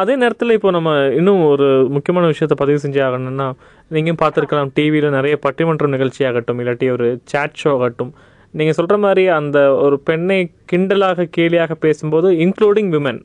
அதே 0.00 0.14
நேரத்தில் 0.22 0.54
இப்போ 0.56 0.70
நம்ம 0.76 0.90
இன்னும் 1.18 1.42
ஒரு 1.52 1.66
முக்கியமான 1.94 2.26
விஷயத்த 2.32 2.56
பதிவு 2.62 2.78
செஞ்சே 2.84 3.02
ஆகணும்னா 3.06 3.46
நீங்களும் 3.94 4.20
பார்த்துருக்கலாம் 4.22 4.72
டிவியில் 4.76 5.16
நிறைய 5.16 5.36
பட்டிமன்ற 5.46 5.88
நிகழ்ச்சி 5.94 6.22
ஆகட்டும் 6.30 6.60
இல்லாட்டி 6.62 6.88
ஒரு 6.96 7.06
சேட் 7.32 7.58
ஷோ 7.62 7.72
ஆகட்டும். 7.76 8.12
நீங்கள் 8.54 8.76
சொல்கிற 8.76 8.96
மாதிரி 9.04 9.22
அந்த 9.38 9.58
ஒரு 9.84 9.96
பெண்ணை 10.08 10.38
கிண்டலாக 10.72 11.26
கேலியாக 11.36 11.72
பேசும்போது 11.84 12.28
இன்க்ளூடிங் 12.44 12.90
விமன் 12.94 13.20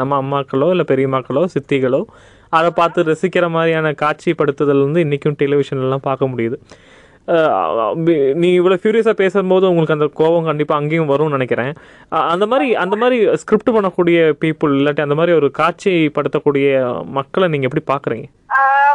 நம்ம 0.00 0.18
அம்மாக்களோ 0.22 0.68
இல்லை 0.74 0.86
பெரியம்மாக்களோ 0.92 1.42
சித்திகளோ 1.54 2.02
அதை 2.58 2.68
பார்த்து 2.80 3.08
ரசிக்கிற 3.10 3.46
மாதிரியான 3.56 3.88
காட்சிப்படுத்துதல் 4.02 4.84
வந்து 4.86 5.00
இன்றைக்கும் 5.06 5.38
டெலிவிஷன்லாம் 5.42 6.06
பார்க்க 6.06 6.30
முடியுது. 6.32 6.56
நீ 8.42 8.48
இவ்வளோ 8.58 8.76
ஃபியூரியஸாக 8.82 9.16
பேசும்போது 9.20 9.64
உங்களுக்கு 9.70 9.96
அந்த 9.96 10.06
கோபம் 10.20 10.46
கண்டிப்பாக 10.48 10.80
அங்கேயும் 10.80 11.10
வரும்னு 11.10 11.36
நினைக்கிறேன். 11.36 11.72
அந்த 12.32 12.44
மாதிரி 12.52 12.68
அந்த 12.84 12.96
மாதிரி 13.02 13.18
ஸ்கிரிப்ட் 13.42 13.74
பண்ணக்கூடிய 13.76 14.18
பீப்புள் 14.44 14.76
இல்லாட்டி 14.78 15.04
அந்த 15.06 15.16
மாதிரி 15.18 15.34
ஒரு 15.40 15.48
காட்சிப்படுத்தக்கூடிய 15.60 16.68
மக்களை 17.18 17.48
நீங்கள் 17.54 17.70
எப்படி 17.70 17.84
பார்க்குறீங்க 17.92 18.28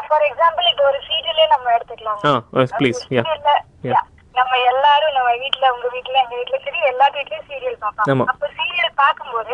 ஃபார் 0.08 0.26
எக்ஸாம்பிள் 0.30 0.70
இப்போ 0.72 0.86
ஒரு 0.92 1.00
சீரியலே 1.10 1.46
நம்ம 1.54 1.68
எடுத்துக்கலாம். 1.76 2.20
ஆ 2.30 2.66
ப்ளீஸ் 2.80 3.04
யா 3.18 3.24
yeah, 3.90 4.02
நம்ம 4.36 4.54
எல்லாரும் 4.72 5.16
நம்ம 5.18 5.32
வீட்ல 5.44 5.66
உங்க 5.76 5.88
வீட்ல 5.96 6.16
எங்க 6.24 6.36
வீட்ல 6.40 6.58
சரி 6.66 6.80
எல்லா 6.92 7.08
வீட்லயும் 7.18 7.48
சீரியல். 7.52 7.78
பார்ப்பாங்க 7.84 8.26
அப்ப 8.34 8.50
சீரியல் 8.58 9.00
பார்க்கும்போது 9.04 9.54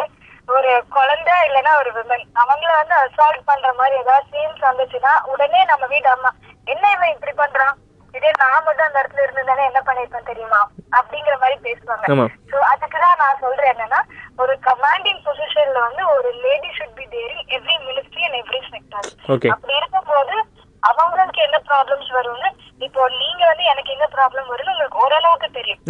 ஒரு 0.55 0.71
குழந்தை 0.95 1.33
இல்லைன்னா 1.48 1.74
ஒரு 1.81 1.89
விமன் 1.98 2.25
அவங்கள 2.43 2.71
வந்து 2.77 2.95
அசால்ட் 3.03 3.43
பண்ற 3.50 3.74
மாதிரி 3.79 3.95
ஏதாவது 4.03 4.25
சீன்ஸ் 4.31 4.63
வந்துச்சுன்னா 4.69 5.13
உடனே 5.33 5.62
நம்ம 5.71 5.83
வீட்டு 5.93 6.09
அம்மா 6.15 6.31
என்ன 6.74 6.86
இவன் 6.95 7.13
இப்படி 7.15 7.33
பண்றான்? 7.43 7.75
இதே 8.17 8.29
நான் 8.41 8.63
மட்டும் 8.65 8.87
அந்த 8.87 9.01
இடத்துல 9.01 9.23
இருந்திருந்தானே 9.23 9.63
என்ன 9.69 9.81
பண்ணிருப்பேன் 9.87 10.29
தெரியுமா? 10.29 10.61
அப்படிங்கிற 10.99 11.35
மாதிரி 11.41 11.57
பேசுவாங்க. 11.67 12.27
சோ 12.51 12.57
அதுக்குதான் 12.71 13.19
நான் 13.23 13.41
சொல்றேன் 13.43 13.71
என்னன்னா 13.73 13.99
ஒரு 14.43 14.53
கமாண்டிங் 14.69 15.21
பொசிஷன்ல 15.27 15.79
வந்து 15.87 16.03
ஒரு 16.15 16.29
lady 16.45 16.71
should 16.77 16.95
be 16.99 17.05
there 17.15 17.33
in 17.35 17.51
every 17.57 17.77
ministry 17.89 18.23
and 18.27 18.39
every 18.43 18.61
sector. 18.71 19.09
அப்படி 19.55 19.75
இருக்கும்போது 19.81 20.35
அவங்களுக்கு 20.83 21.39
என்ன 21.45 21.57
ப்ராப்ளம்ஸ் 21.69 22.09
வரும்னு 22.17 22.49
இப்போ 22.85 23.01
நீங்க 23.21 23.41
வந்து 23.51 23.63
எனக்கு 23.71 23.91
என்ன 23.95 24.05
ப்ராப்ளம் 24.15 24.49
வரும்னு 24.51 24.73
உங்களுக்கு 24.73 25.01
ஓரளவுக்கு 25.05 25.49
தெரியும். 25.57 25.81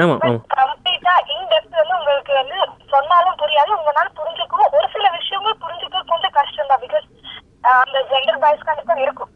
கம்ப்ளீட்டா 0.59 1.13
இன் 1.33 1.49
டெப்த் 1.51 1.79
வந்து 1.81 1.97
உங்களுக்கு 1.99 2.33
வந்து 2.41 2.57
சொன்னாலும் 2.93 3.39
புரியாது. 3.41 3.71
உங்களால 3.79 4.07
புரிஞ்சுக்கவும் 4.21 4.73
ஒரு 4.77 4.87
சில 4.95 5.05
விஷயங்கள் 5.19 5.61
புரிஞ்சுக்க 5.65 6.01
கொஞ்சம் 6.13 6.35
கஷ்டம் 6.39 6.71
தான் 6.71 6.83
பிகாஸ் 6.85 7.07
அந்த 7.83 7.99
ஜெண்டர் 8.11 8.41
பாய்ஸ் 8.43 8.67
கண்டிப்பா 8.67 8.95
இருக்கும். 9.05 9.31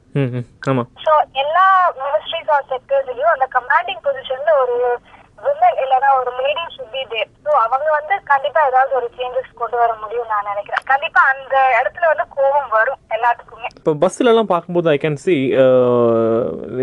சோ 1.05 1.13
எல்லா 1.43 1.65
மினிஸ்ட்ரிஸ் 2.43 2.55
ஆர் 2.55 2.69
செக்டர்ஸ்லயும் 2.71 3.33
அந்த 3.33 3.45
கமாண்டிங் 3.57 4.03
பொசிஷன்ல 4.05 4.53
ஒரு 4.63 4.77
விமன் 5.45 5.79
இல்லைன்னா 5.83 6.09
ஒரு 6.17 6.31
lady 6.39 6.63
should 6.73 6.91
be 6.95 7.01
there 7.11 7.29
so 7.45 7.51
அவங்க 7.63 7.87
வந்து 7.95 8.15
கண்டிப்பா 8.31 8.59
ஏதாவது 8.69 8.91
ஒரு 8.99 9.07
சேஞ்சஸ் 9.15 9.49
கொண்டு 9.61 9.77
வர 9.81 9.91
முடியும் 10.03 10.29
நான் 10.33 10.47
நினைக்கிறேன். 10.51 10.83
கண்டிப்பா 10.91 11.21
அந்த 11.31 11.55
இடத்துல 11.79 12.09
வந்து 12.11 12.25
கோபம் 12.35 12.69
வரும் 12.75 12.99
எல்லாத்துக்குமே. 13.15 13.69
இப்போ 13.79 13.93
பஸ்ஸிலலாம் 14.03 14.49
பார்க்கும்போது 14.51 14.87
ஐ 14.93 14.97
கேன் 15.03 15.19
சி 15.23 15.35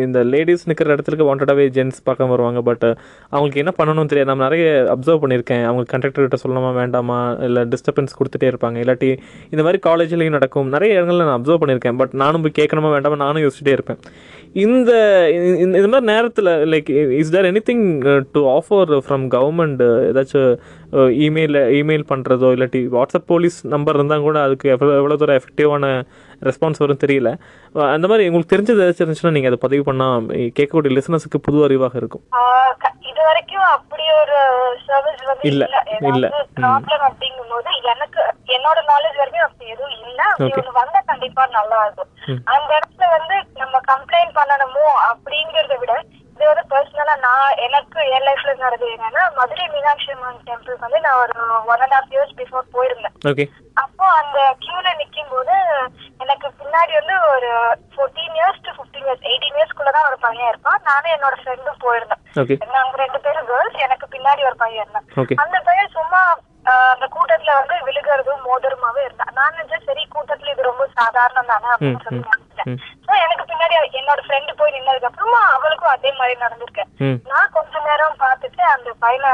இந்த 0.05 0.19
லேடிஸ் 0.33 0.67
நிற்கிற 0.71 0.95
இடத்துக்கு 0.97 1.29
வாண்டடாவே 1.29 1.67
ஜென்ஸ் 1.77 2.05
பார்க்க 2.09 2.29
வருவாங்க. 2.33 2.63
பட் 2.69 2.85
uh, 2.89 2.93
அவங்களுக்கு 3.33 3.63
என்ன 3.63 3.73
பண்ணணும்னு 3.79 4.11
தெரியாது. 4.13 4.31
நம்ம 4.33 4.45
நிறைய 4.49 4.67
அப்சர்வ் 4.95 5.23
பண்ணியிருக்கேன். 5.23 5.65
அவங்க 5.69 5.85
கண்டக்டர் 5.93 6.27
கிட்ட 6.27 6.41
சொல்லணுமா 6.45 6.73
வேண்டாமா? 6.81 7.19
இல்லை 7.49 7.65
டிஸ்டர்பன்ஸ் 7.75 8.19
கொடுத்துட்டே 8.19 8.51
இருப்பாங்க. 8.53 8.79
இல்லாட்டி 8.85 9.11
இந்த 9.53 9.65
மாதிரி 9.67 9.81
காலேஜ்லேயும் 9.89 10.39
நடக்கும். 10.39 10.71
நிறைய 10.77 10.99
இடங்கள்ல 10.99 11.29
நான் 11.31 11.39
அப்சர்வ் 11.41 11.63
பண்ணியிருக்கேன். 11.65 11.99
பட் 12.03 12.15
நானும் 12.25 12.45
போய் 12.47 12.59
கேட்கணுமா 12.61 12.93
வேண்டாமா? 12.97 13.19
நானும் 13.27 13.45
யோசிச்சுட்டே 13.47 13.77
இருப்பேன். 13.79 14.03
இந்த 14.55 14.91
இந்த 15.61 15.89
மாதிரி 15.89 16.07
நேரத்தில் 16.07 16.51
like 16.69 16.89
is 17.19 17.31
there 17.31 17.45
anything 17.67 17.85
to 18.33 18.41
offer 18.51 18.91
from 19.01 19.27
government 19.29 19.83
ஏதாச்சும் 20.09 20.53
இமெயில் 21.27 21.59
இமெயில் 21.81 22.05
பண்ணுறதோ 22.13 22.49
இல்லாட்டி 22.55 22.81
வாட்ஸ்அப் 22.97 23.29
போலீஸ் 23.33 23.59
நம்பர் 23.75 23.99
இருந்தால் 23.99 24.27
கூட 24.29 24.39
அதுக்கு 24.47 24.69
எவ்வளோ 24.75 24.95
எவ்வளோ 25.01 25.17
தூரம் 25.23 25.39
எஃபெக்டிவான 25.41 25.91
ரெஸ்பான்ஸ் 26.49 26.83
வரும் 26.83 27.03
தெரியல. 27.05 27.31
அந்த 27.95 28.07
மாதிரி 28.11 28.29
உங்களுக்கு 28.29 28.55
தெரிஞ்சது 28.55 28.83
ஏதாச்சும் 28.85 29.05
இருந்துச்சுன்னா 29.05 29.35
நீங்கள் 29.37 29.53
அதை 29.53 29.61
பதிவு 29.67 29.85
பண்ணால் 29.89 30.27
கேட்கக்கூடிய 30.59 30.93
லிசனஸுக்கு 30.99 31.41
புது 31.49 31.65
அறிவாக 31.69 32.01
இருக்கும். 32.03 32.25
இது 33.11 33.21
வரைக்கும் 33.29 33.67
அப்படி 33.77 34.05
ஒரு 34.21 34.37
சர்வீஸ் 34.89 35.23
வந்து 35.31 35.49
இல்ல, 35.51 35.65
இல்ல. 36.13 36.27
ப்ராப்ளம் 36.61 37.05
அப்படிங்கும் 37.09 37.53
போது 37.53 37.71
எனக்கு 37.93 38.21
என்னோட 38.57 38.79
நாலேஜ் 38.93 39.19
வரைக்கும் 39.21 39.47
அப்படி 39.47 39.67
எதுவும் 39.75 39.97
இல்ல. 40.07 40.21
அப்படி 40.47 40.73
வந்தா 40.81 41.01
கண்டிப்பா 41.11 41.43
நல்லா 41.59 41.79
இருக்கும். 41.87 42.11
அந்த 42.55 42.71
இடத்துல 42.79 43.09
வந்து 43.17 43.37
நம்ம 43.63 43.81
கம்ப்ளைண்ட் 43.93 44.33
பண்ணணுமோ 44.39 44.87
அப்படிங்கறத 45.11 45.77
விட 45.83 45.95
வந்து 46.51 46.65
பர்சனலா 46.73 47.15
நான் 47.25 47.59
எனக்கு 47.67 48.01
என் 48.15 48.27
லைஃப்ல 48.29 48.55
நடந்தது 48.63 48.93
என்னன்னா 48.97 49.25
மதுரை 49.39 49.67
மீனாட்சி 49.75 50.11
அம்மன் 50.15 50.45
டெம்பிள் 50.49 50.83
வந்து 50.85 51.01
நான் 51.07 51.21
ஒரு 51.23 51.37
one 51.73 51.83
and 51.85 51.97
half 51.97 52.13
years 52.15 52.37
before 52.41 52.73
போயிருந்தேன். 52.75 53.15
ஓகே 53.31 53.47
அப்போ 53.77 54.05
அந்த 54.21 54.39
கியூல 54.63 54.89
நிக்கும் 55.01 55.33
போது 55.33 55.55
எனக்கு 56.25 56.47
பின்னாடி 56.61 56.93
வந்து 57.01 57.17
ஒரு 57.33 57.51
fourteen 57.93 58.37
years 58.39 58.63
to 58.67 58.73
fifteen 58.77 59.09
years 59.09 59.27
eighteen 59.31 59.59
இயர்ஸ்க்குள்ள 59.59 59.93
தான் 59.97 60.09
ஒரு 60.11 60.19
பையன் 60.25 60.51
இருப்பான். 60.51 60.81
நானும் 60.91 61.15
என்னோட 61.17 61.37
ஃப்ரெண்டும் 61.41 61.83
போயிருந்தேன் 61.85 62.23
நாங்க 62.77 63.03
ரெண்டு 63.03 63.21
பேரும் 63.25 63.51
கேர்ள்ஸ் 63.51 63.85
எனக்கு 63.87 64.07
பின்னாடி 64.15 64.43
ஒரு 64.51 64.59
பையன் 64.63 64.83
இருந்தான். 64.85 65.09
Okay. 65.23 65.39
அந்த 65.45 65.59
பையன் 65.69 65.95
சும்மா 65.97 66.23
அந்த 66.91 67.07
கூட்டத்துல 67.13 67.53
வந்து 67.59 67.77
விழுகிறதும் 67.87 68.43
மோதிரமாவே 68.47 69.03
இருந்தான். 69.05 69.31
நான் 69.37 69.55
நினைச்சேன் 69.55 69.87
சரி 69.87 70.03
கூட்டத்துல 70.15 70.53
இது 70.53 70.67
ரொம்ப 70.69 70.85
சாதாரணம் 70.99 71.51
தானே 71.53 71.69
அப்படின்னு 71.75 72.05
சொல்லி 72.05 72.21
நினைச்சிட்டேன் 72.27 72.77
சோ 73.07 73.13
எனக்கு 73.25 73.45
பின்னாடி 73.51 73.75
என்னோட 74.01 74.21
ஃப்ரெண்டு 74.27 74.53
போய் 74.59 74.75
நின்னதுக்கு 74.75 75.09
அப்புறமா 75.11 75.41
அவளுக்கும் 75.55 75.95
அதே 75.95 76.11
மாதிரி 76.19 76.35
நடந்திருக்கு 76.43 76.85
ம். 76.85 76.90
நான் 77.31 77.53
கொஞ்ச 77.53 77.73
நேரம் 77.85 78.17
பார்த்துட்டு 78.21 78.63
அந்த 78.71 78.91
பையனை 78.99 79.33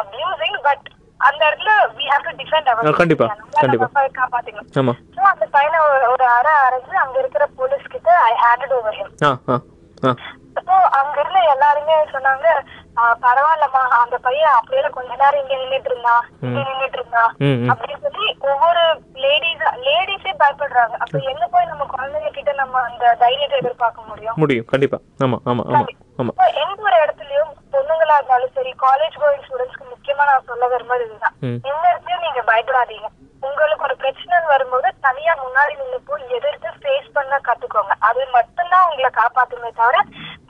அபியூசிங் 0.00 0.58
பட் 0.62 0.86
அந்த 1.20 1.40
இடத்துல 1.46 1.70
have 2.08 2.24
to 2.26 2.32
defend 2.36 2.66
ஆ, 2.66 2.72
அவர் 2.72 2.98
கண்டிப்பா, 2.98 3.26
கண்டிப்பா. 3.56 3.86
காப்பாத்திக்கணும் 4.18 4.68
ஆமாம் 4.78 4.98
சோ 5.16 5.22
அந்த 5.30 5.46
பையனை 5.48 5.78
ஒரு- 5.86 6.30
அரை 6.32 6.52
அரைஞ்சு 6.66 6.94
அங்க 6.96 7.16
இருக்கிற 7.18 7.46
போலீஸ் 7.56 7.86
கிட்ட 7.88 8.10
I 8.24 8.34
handed 8.44 8.74
over 8.74 8.96
him 8.96 9.12
ah 9.24 9.30
ah 9.48 10.12
அப்போ 10.54 10.76
அங்க 10.98 11.16
இருந்த 11.20 11.40
எல்லாருமே 11.52 11.96
சொன்னாங்க 12.12 12.46
"ஆ, 12.52 12.87
பரவாயில்லம்மா. 13.22 13.82
அந்த 14.00 14.16
பையன் 14.24 14.56
அப்படியே 14.56 14.90
கொஞ்ச 14.96 15.10
நேரம் 15.16 15.40
இங்க 15.42 15.54
நின்னுட்டு 15.56 15.90
இருந்தான் 15.92 16.24
இங்க 16.44 16.58
நின்னுட்டு 16.62 16.98
இருந்தான் 17.00 17.30
ம். 17.46 17.66
அப்படின்னு 17.70 18.02
சொல்லி 18.06 18.26
ஒவ்வொரு 18.48 18.82
லேடிஸ் 19.24 19.46
லேடிஸே 19.86 20.34
பயப்படுறாங்க. 20.42 20.96
அப்ப 20.98 21.22
எங்க 21.32 21.44
போய் 21.48 21.70
நம்ம 21.70 21.86
குழந்தைங்க 21.92 22.32
கிட்ட 22.32 22.52
நம்ம 22.54 22.82
அந்த 22.88 23.14
தைரியத்தை 23.22 23.58
எதிர்பார்க்க 23.62 24.08
முடியும்? 24.10 24.38
முடியும். 24.38 24.68
கண்டிப்பாக 24.72 25.24
ஆமாம் 25.24 25.44
ஆமாம் 25.46 25.68
ஆமாம் 25.70 25.94
ஆமாம் 26.20 26.34
அப்போ 26.34 26.46
எந்த 26.62 26.80
ஒரு 26.88 26.96
இடத்துலயும் 27.02 27.52
பொண்ணுங்களா 27.72 28.16
இருந்தாலும் 28.18 28.54
சரி 28.56 28.72
காலேஜ் 28.82 29.16
கோயிங் 29.20 29.44
ஸ்டூடெண்ட்ஸ்க்கு 29.44 29.84
முக்கியமா 29.90 30.24
நான் 30.28 30.48
சொல்ல 30.48 30.64
வரும்போது 30.68 31.02
இதுதான். 31.06 31.36
எந்த 31.70 31.84
இடத்துலயும் 31.84 32.26
நீங்க 32.26 32.42
பயப்படாதீங்க 32.48 33.08
உங்களுக்கு 33.42 33.86
ஒரு 33.86 33.96
பிரச்சனைன்னு 34.00 34.52
வரும்போது 34.52 34.88
தனியா 35.04 35.32
முன்னாடி 35.38 35.72
நின்று 35.76 35.98
போய் 36.08 36.34
எதிர்த்து 36.38 36.68
ஃபேஸ் 36.78 37.14
பண்ண 37.16 37.34
கத்துக்கோங்க 37.44 37.94
அது 38.08 38.22
மட்டும்தான் 38.34 38.86
உங்களை 38.86 39.10
காப்பாத்துமே 39.12 39.70
தவிர 39.78 39.98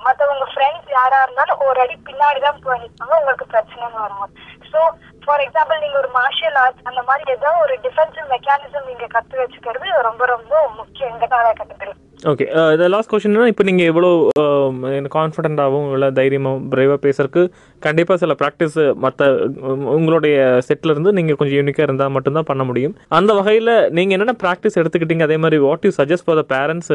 மத்தவங்க 0.04 0.46
ஃப்ரெண்ட்ஸ் 0.50 0.90
யாரா 0.94 1.18
இருந்தாலும் 1.24 1.62
ஒரு 1.66 1.78
அடி 1.84 1.96
பின்னாடி 2.08 2.40
தான் 2.40 2.62
போய் 2.64 2.82
நிற்பாங்க 2.82 3.18
உங்களுக்கு 3.20 3.46
பிரச்சனைன்னு 3.52 4.02
வரும்போது 4.02 4.34
ஸோ 4.72 4.80
ஃபார் 5.24 5.44
எக்ஸாம்பிள் 5.44 5.82
நீங்க 5.84 5.98
ஒரு 6.02 6.10
மார்ஷியல் 6.16 6.58
ஆர்ட்ஸ் 6.62 6.88
அந்த 6.90 7.02
மாதிரி 7.08 7.32
ஏதோ 7.32 7.50
ஒரு 7.64 7.76
டிஃபென்சிவ் 7.84 8.32
மெக்கானிசம் 8.34 8.88
நீங்க 8.90 9.08
கத்து 9.14 9.42
வச்சுக்கிறது 9.42 9.96
ரொம்ப 10.08 10.26
ரொம்ப 10.26 10.52
முக்கியம் 10.78 11.14
இந்த 11.14 11.28
காலகட்டத்தில் 11.28 11.94
ஓகே 12.22 12.46
இந்த 12.74 12.84
uh, 12.84 12.92
லாஸ்ட் 12.92 13.10
கொஷின்னா 13.10 13.42
இப்போ 13.50 13.64
நீங்கள் 13.66 13.88
எவ்வளோ 13.90 14.08
கான்ஃபிடென்ட்டாகவும் 15.16 15.84
um, 15.84 15.92
இல்லை 15.96 16.08
தைரியமாக 16.16 16.56
பிரைவாக 16.72 16.98
பேசுறதுக்கு 17.04 17.42
கண்டிப்பாக 17.82 18.18
சில 18.22 18.32
ப்ராக்டிஸ் 18.40 18.78
மற்ற 19.04 19.28
உங்களுடைய 19.96 20.36
செட்டில் 20.68 20.92
இருந்து 20.92 21.10
நீங்கள் 21.18 21.38
கொஞ்சம் 21.40 21.58
யூனிக்காக 21.58 21.86
இருந்தால் 21.88 22.12
மட்டும்தான் 22.16 22.48
பண்ண 22.50 22.62
முடியும். 22.70 22.94
அந்த 23.18 23.30
வகையில் 23.38 23.72
நீங்கள் 23.98 24.16
என்னென்ன 24.16 24.34
ப்ராக்டிஸ் 24.42 24.78
எடுத்துக்கிட்டீங்க? 24.80 25.28
அதே 25.28 25.36
மாதிரி 25.44 25.58
what 25.66 25.86
you 25.88 25.92
suggest 26.00 26.26
for 26.28 26.40
the 26.40 26.44
parents 26.54 26.92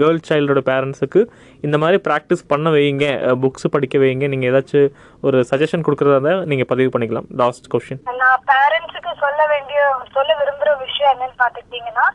girl 0.00 0.22
சைல்டோட 0.30 0.62
பேரண்ட்ஸுக்கு 0.70 1.22
இந்த 1.64 1.78
மாதிரி 1.84 2.00
ப்ராக்டிஸ் 2.08 2.44
பண்ண 2.54 2.70
வைங்க 2.76 3.06
புக்ஸ் 3.44 3.68
uh, 3.68 3.72
படிக்க 3.76 3.98
வைங்க 4.04 4.26
நீங்கள் 4.34 4.50
ஏதாச்சும் 4.52 4.90
ஒரு 5.28 5.38
சஜஷன் 5.50 5.84
கொடுக்குறதா 5.86 6.16
இருந்தால் 6.16 6.46
நீங்கள் 6.50 6.70
பதிவு 6.72 6.92
பண்ணிக்கலாம். 6.92 7.28
லாஸ்ட் 7.40 7.66
கொஷின் 7.72 8.02
நான் 8.22 8.44
பேரண்ட்ஸுக்கு 8.52 9.12
சொல்ல 9.24 9.40
வேண்டிய 9.54 9.80
சொல்ல 10.16 10.30
விரும்புற 10.40 10.70
விஷயம் 10.84 11.12
என்னன்னு 11.14 11.40
பாத்துக்கிட்டீங்கன்னா 11.42 12.06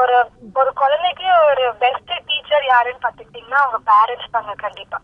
ஒரு 0.00 0.16
ஒரு 0.60 0.70
குழந்தைக்கு 0.80 1.26
ஒரு 1.50 1.64
பெஸ்ட் 1.82 2.12
டீச்சர் 2.28 2.64
யாருன்னு 2.72 3.02
பாத்துக்கிட்டீங்கன்னா 3.04 3.60
அவங்க 3.62 3.78
பேரண்ட்ஸ் 3.90 4.34
தாங்க 4.34 4.52
கண்டிப்பா. 4.64 4.98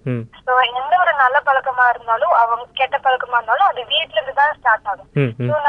சோ 0.46 0.52
எந்த 0.80 0.92
ஒரு 1.04 1.12
நல்ல 1.22 1.36
பழக்கமா 1.48 1.84
இருந்தாலும் 1.92 2.34
அவங்க 2.42 2.64
கெட்ட 2.80 2.96
பழக்கமா 3.06 3.38
இருந்தாலும் 3.38 3.68
அது 3.70 3.80
வீட்ல 3.92 4.18
இருந்து 4.18 4.34
தான் 4.40 4.54
ஸ்டார்ட் 4.58 4.88
ஆகும். 4.92 5.08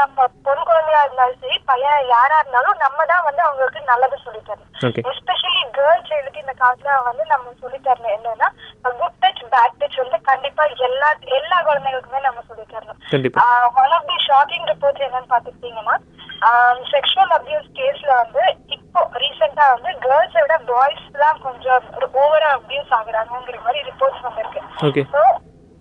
நம்ம 0.00 0.26
பொன் 0.48 0.62
குழந்தையா 0.68 1.00
இருந்தாலும் 1.06 1.40
சரி 1.44 1.58
பையன் 1.70 2.06
யாரா 2.14 2.36
இருந்தாலும் 2.42 2.78
நம்ம 2.84 3.06
தான் 3.12 3.26
வந்து 3.28 3.42
அவங்களுக்கு 3.46 3.82
நல்லது 3.92 4.18
சொல்லி 4.26 4.42
தரணும். 4.50 4.70
ஓகே 4.88 5.04
எஸ்பெஷலி 5.12 5.62
கேர்ள் 5.78 6.06
சைல்டுக்கு 6.10 6.44
இந்த 6.44 6.54
காலத்துல 6.62 7.00
வந்து 7.08 7.26
நம்ம 7.32 7.56
சொல்லி 7.64 7.80
தரணும். 7.88 8.14
என்னன்னா 8.18 8.50
குட் 9.00 9.18
டச் 9.24 9.42
பேட் 9.56 9.78
டச் 9.82 10.00
வந்து 10.04 10.19
கண்டிப்பா 10.30 10.64
எல்லா 10.86 11.08
எல்லா 11.38 11.58
குழந்தைகளுக்குமே 11.62 12.22
நம்ம 12.22 12.42
சொல்லி 12.48 12.64
தரணும் 12.66 12.98
one 13.80 13.94
of 13.96 14.08
the 14.10 14.18
shocking 14.26 14.66
reports 14.72 15.06
என்னன்னு 15.06 15.32
பாத்துக்கிட்டீங்கன்னா 15.32 15.96
செக்ஷுவல் 16.92 17.34
அபியூஸ் 17.36 17.68
கேஸ்ல 17.78 18.10
வந்து 18.22 18.42
இப்போ 18.76 19.02
ரீசெண்டா 19.22 19.66
வந்து 19.74 19.92
கேர்ள்ஸை 20.04 20.42
விட 20.42 20.56
பாய்ஸ் 20.70 21.06
தான் 21.20 21.44
கொஞ்சம் 21.46 21.86
ஓவரா 22.22 22.50
அபியூஸ் 22.56 22.92
ஆகுறாங்கிற 22.98 23.60
மாதிரி 23.62 23.86
ரிப்போர்ட்ஸ் 23.90 24.26
வந்திருக்கு 24.26 24.62
ஸோ 25.14 25.22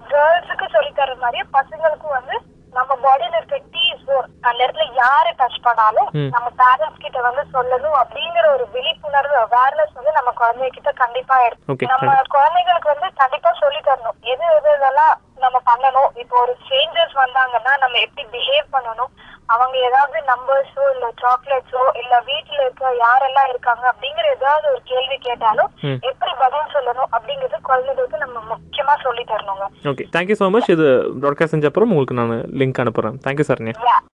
கேர்ள்ஸுக்கு 0.01 0.68
சொல்லி 0.70 0.94
தர 0.94 1.13
மாதிரி 1.24 1.41
பசங்களுக்கும் 1.53 2.18
வந்து 2.20 2.38
நம்ம 2.74 2.96
பாடியில 3.03 3.38
இருக்க 3.38 3.58
டீ 3.74 3.84
ஜோன் 4.01 4.27
அந்த 4.48 4.60
இடத்துல 4.63 4.86
யாரு 4.98 5.29
டச் 5.39 5.63
பண்ணாலும். 5.63 6.10
நம்ம 6.36 6.48
பேரண்ட்ஸ் 6.60 7.01
கிட்ட 7.03 7.20
வந்து 7.25 7.44
சொல்லணும் 7.53 7.96
அப்படிங்கிற 8.01 8.46
ஒரு 8.51 8.65
விழிப்புணர்வு 8.74 9.36
அவேர்னஸ் 9.39 9.96
வந்து 9.98 10.12
நம்ம 10.18 10.32
குழந்தைங்க 10.38 10.75
கிட்ட 10.75 10.91
கண்டிப்பா 11.01 11.38
இருக்கு 11.46 11.89
நம்ம 11.94 12.03
குழந்தைங்களுக்கு 12.36 12.94
வந்து 12.94 13.10
கண்டிப்பா 13.22 13.51
சொல்லி 13.62 13.82
தரணும் 13.82 14.20
எது 14.34 14.46
எது 14.58 14.70
இதெல்லாம் 14.75 15.13
நம்ம 15.44 15.58
பண்ணணும் 15.68 16.12
இப்போ 16.22 16.38
ஒரு 16.44 16.53
சேஞ்சஸ் 16.70 17.15
வந்தாங்கன்னா 17.15 17.74
நம்ம 18.00 18.08
எப்படி 18.08 18.24
பிஹேவ் 18.34 18.68
பண்ணணும்? 18.75 19.12
அவங்க 19.48 19.75
ஏதாவது 19.88 20.18
நம்பர்ஸோ 20.29 20.84
இல்ல 20.94 21.06
சாக்லேட்ஸோ 21.22 21.84
இல்ல 22.01 22.13
வீட்டுல 22.27 22.60
இருக்க 22.62 22.91
யாரெல்லாம் 23.00 23.50
இருக்காங்க 23.50 23.84
அப்படிங்கிற 23.91 24.25
ஏதாவது 24.36 24.65
ஒரு 24.70 24.82
கேள்வி 24.84 25.18
கேட்டாலும். 25.18 25.72
எப்படி 26.10 26.32
பதில் 26.44 26.74
சொல்லணும் 26.75 27.10
அப்படிங்கறது 27.15 27.58
குழந்தைகளுக்கு 27.62 28.18
நம்ம 28.18 28.44
முக்கியமா 28.51 28.96
சொல்லி 29.06 29.24
தரணுங்க. 29.24 29.65
Okay 29.91 30.06
thank you 30.15 30.38
so 30.41 30.50
much 30.50 30.70
இது 30.70 30.88
ப்ராட்காஸ்ட் 31.24 31.56
செஞ்ச 31.56 31.68
அப்புறம் 31.68 31.91
உங்களுக்கு 31.91 32.20
நான் 32.22 32.36
லிங்க் 32.62 32.82
அனுப்புகிறேன் 32.84 33.20
தேங்க்யூ 33.25 33.48
Yeah. 33.89 34.00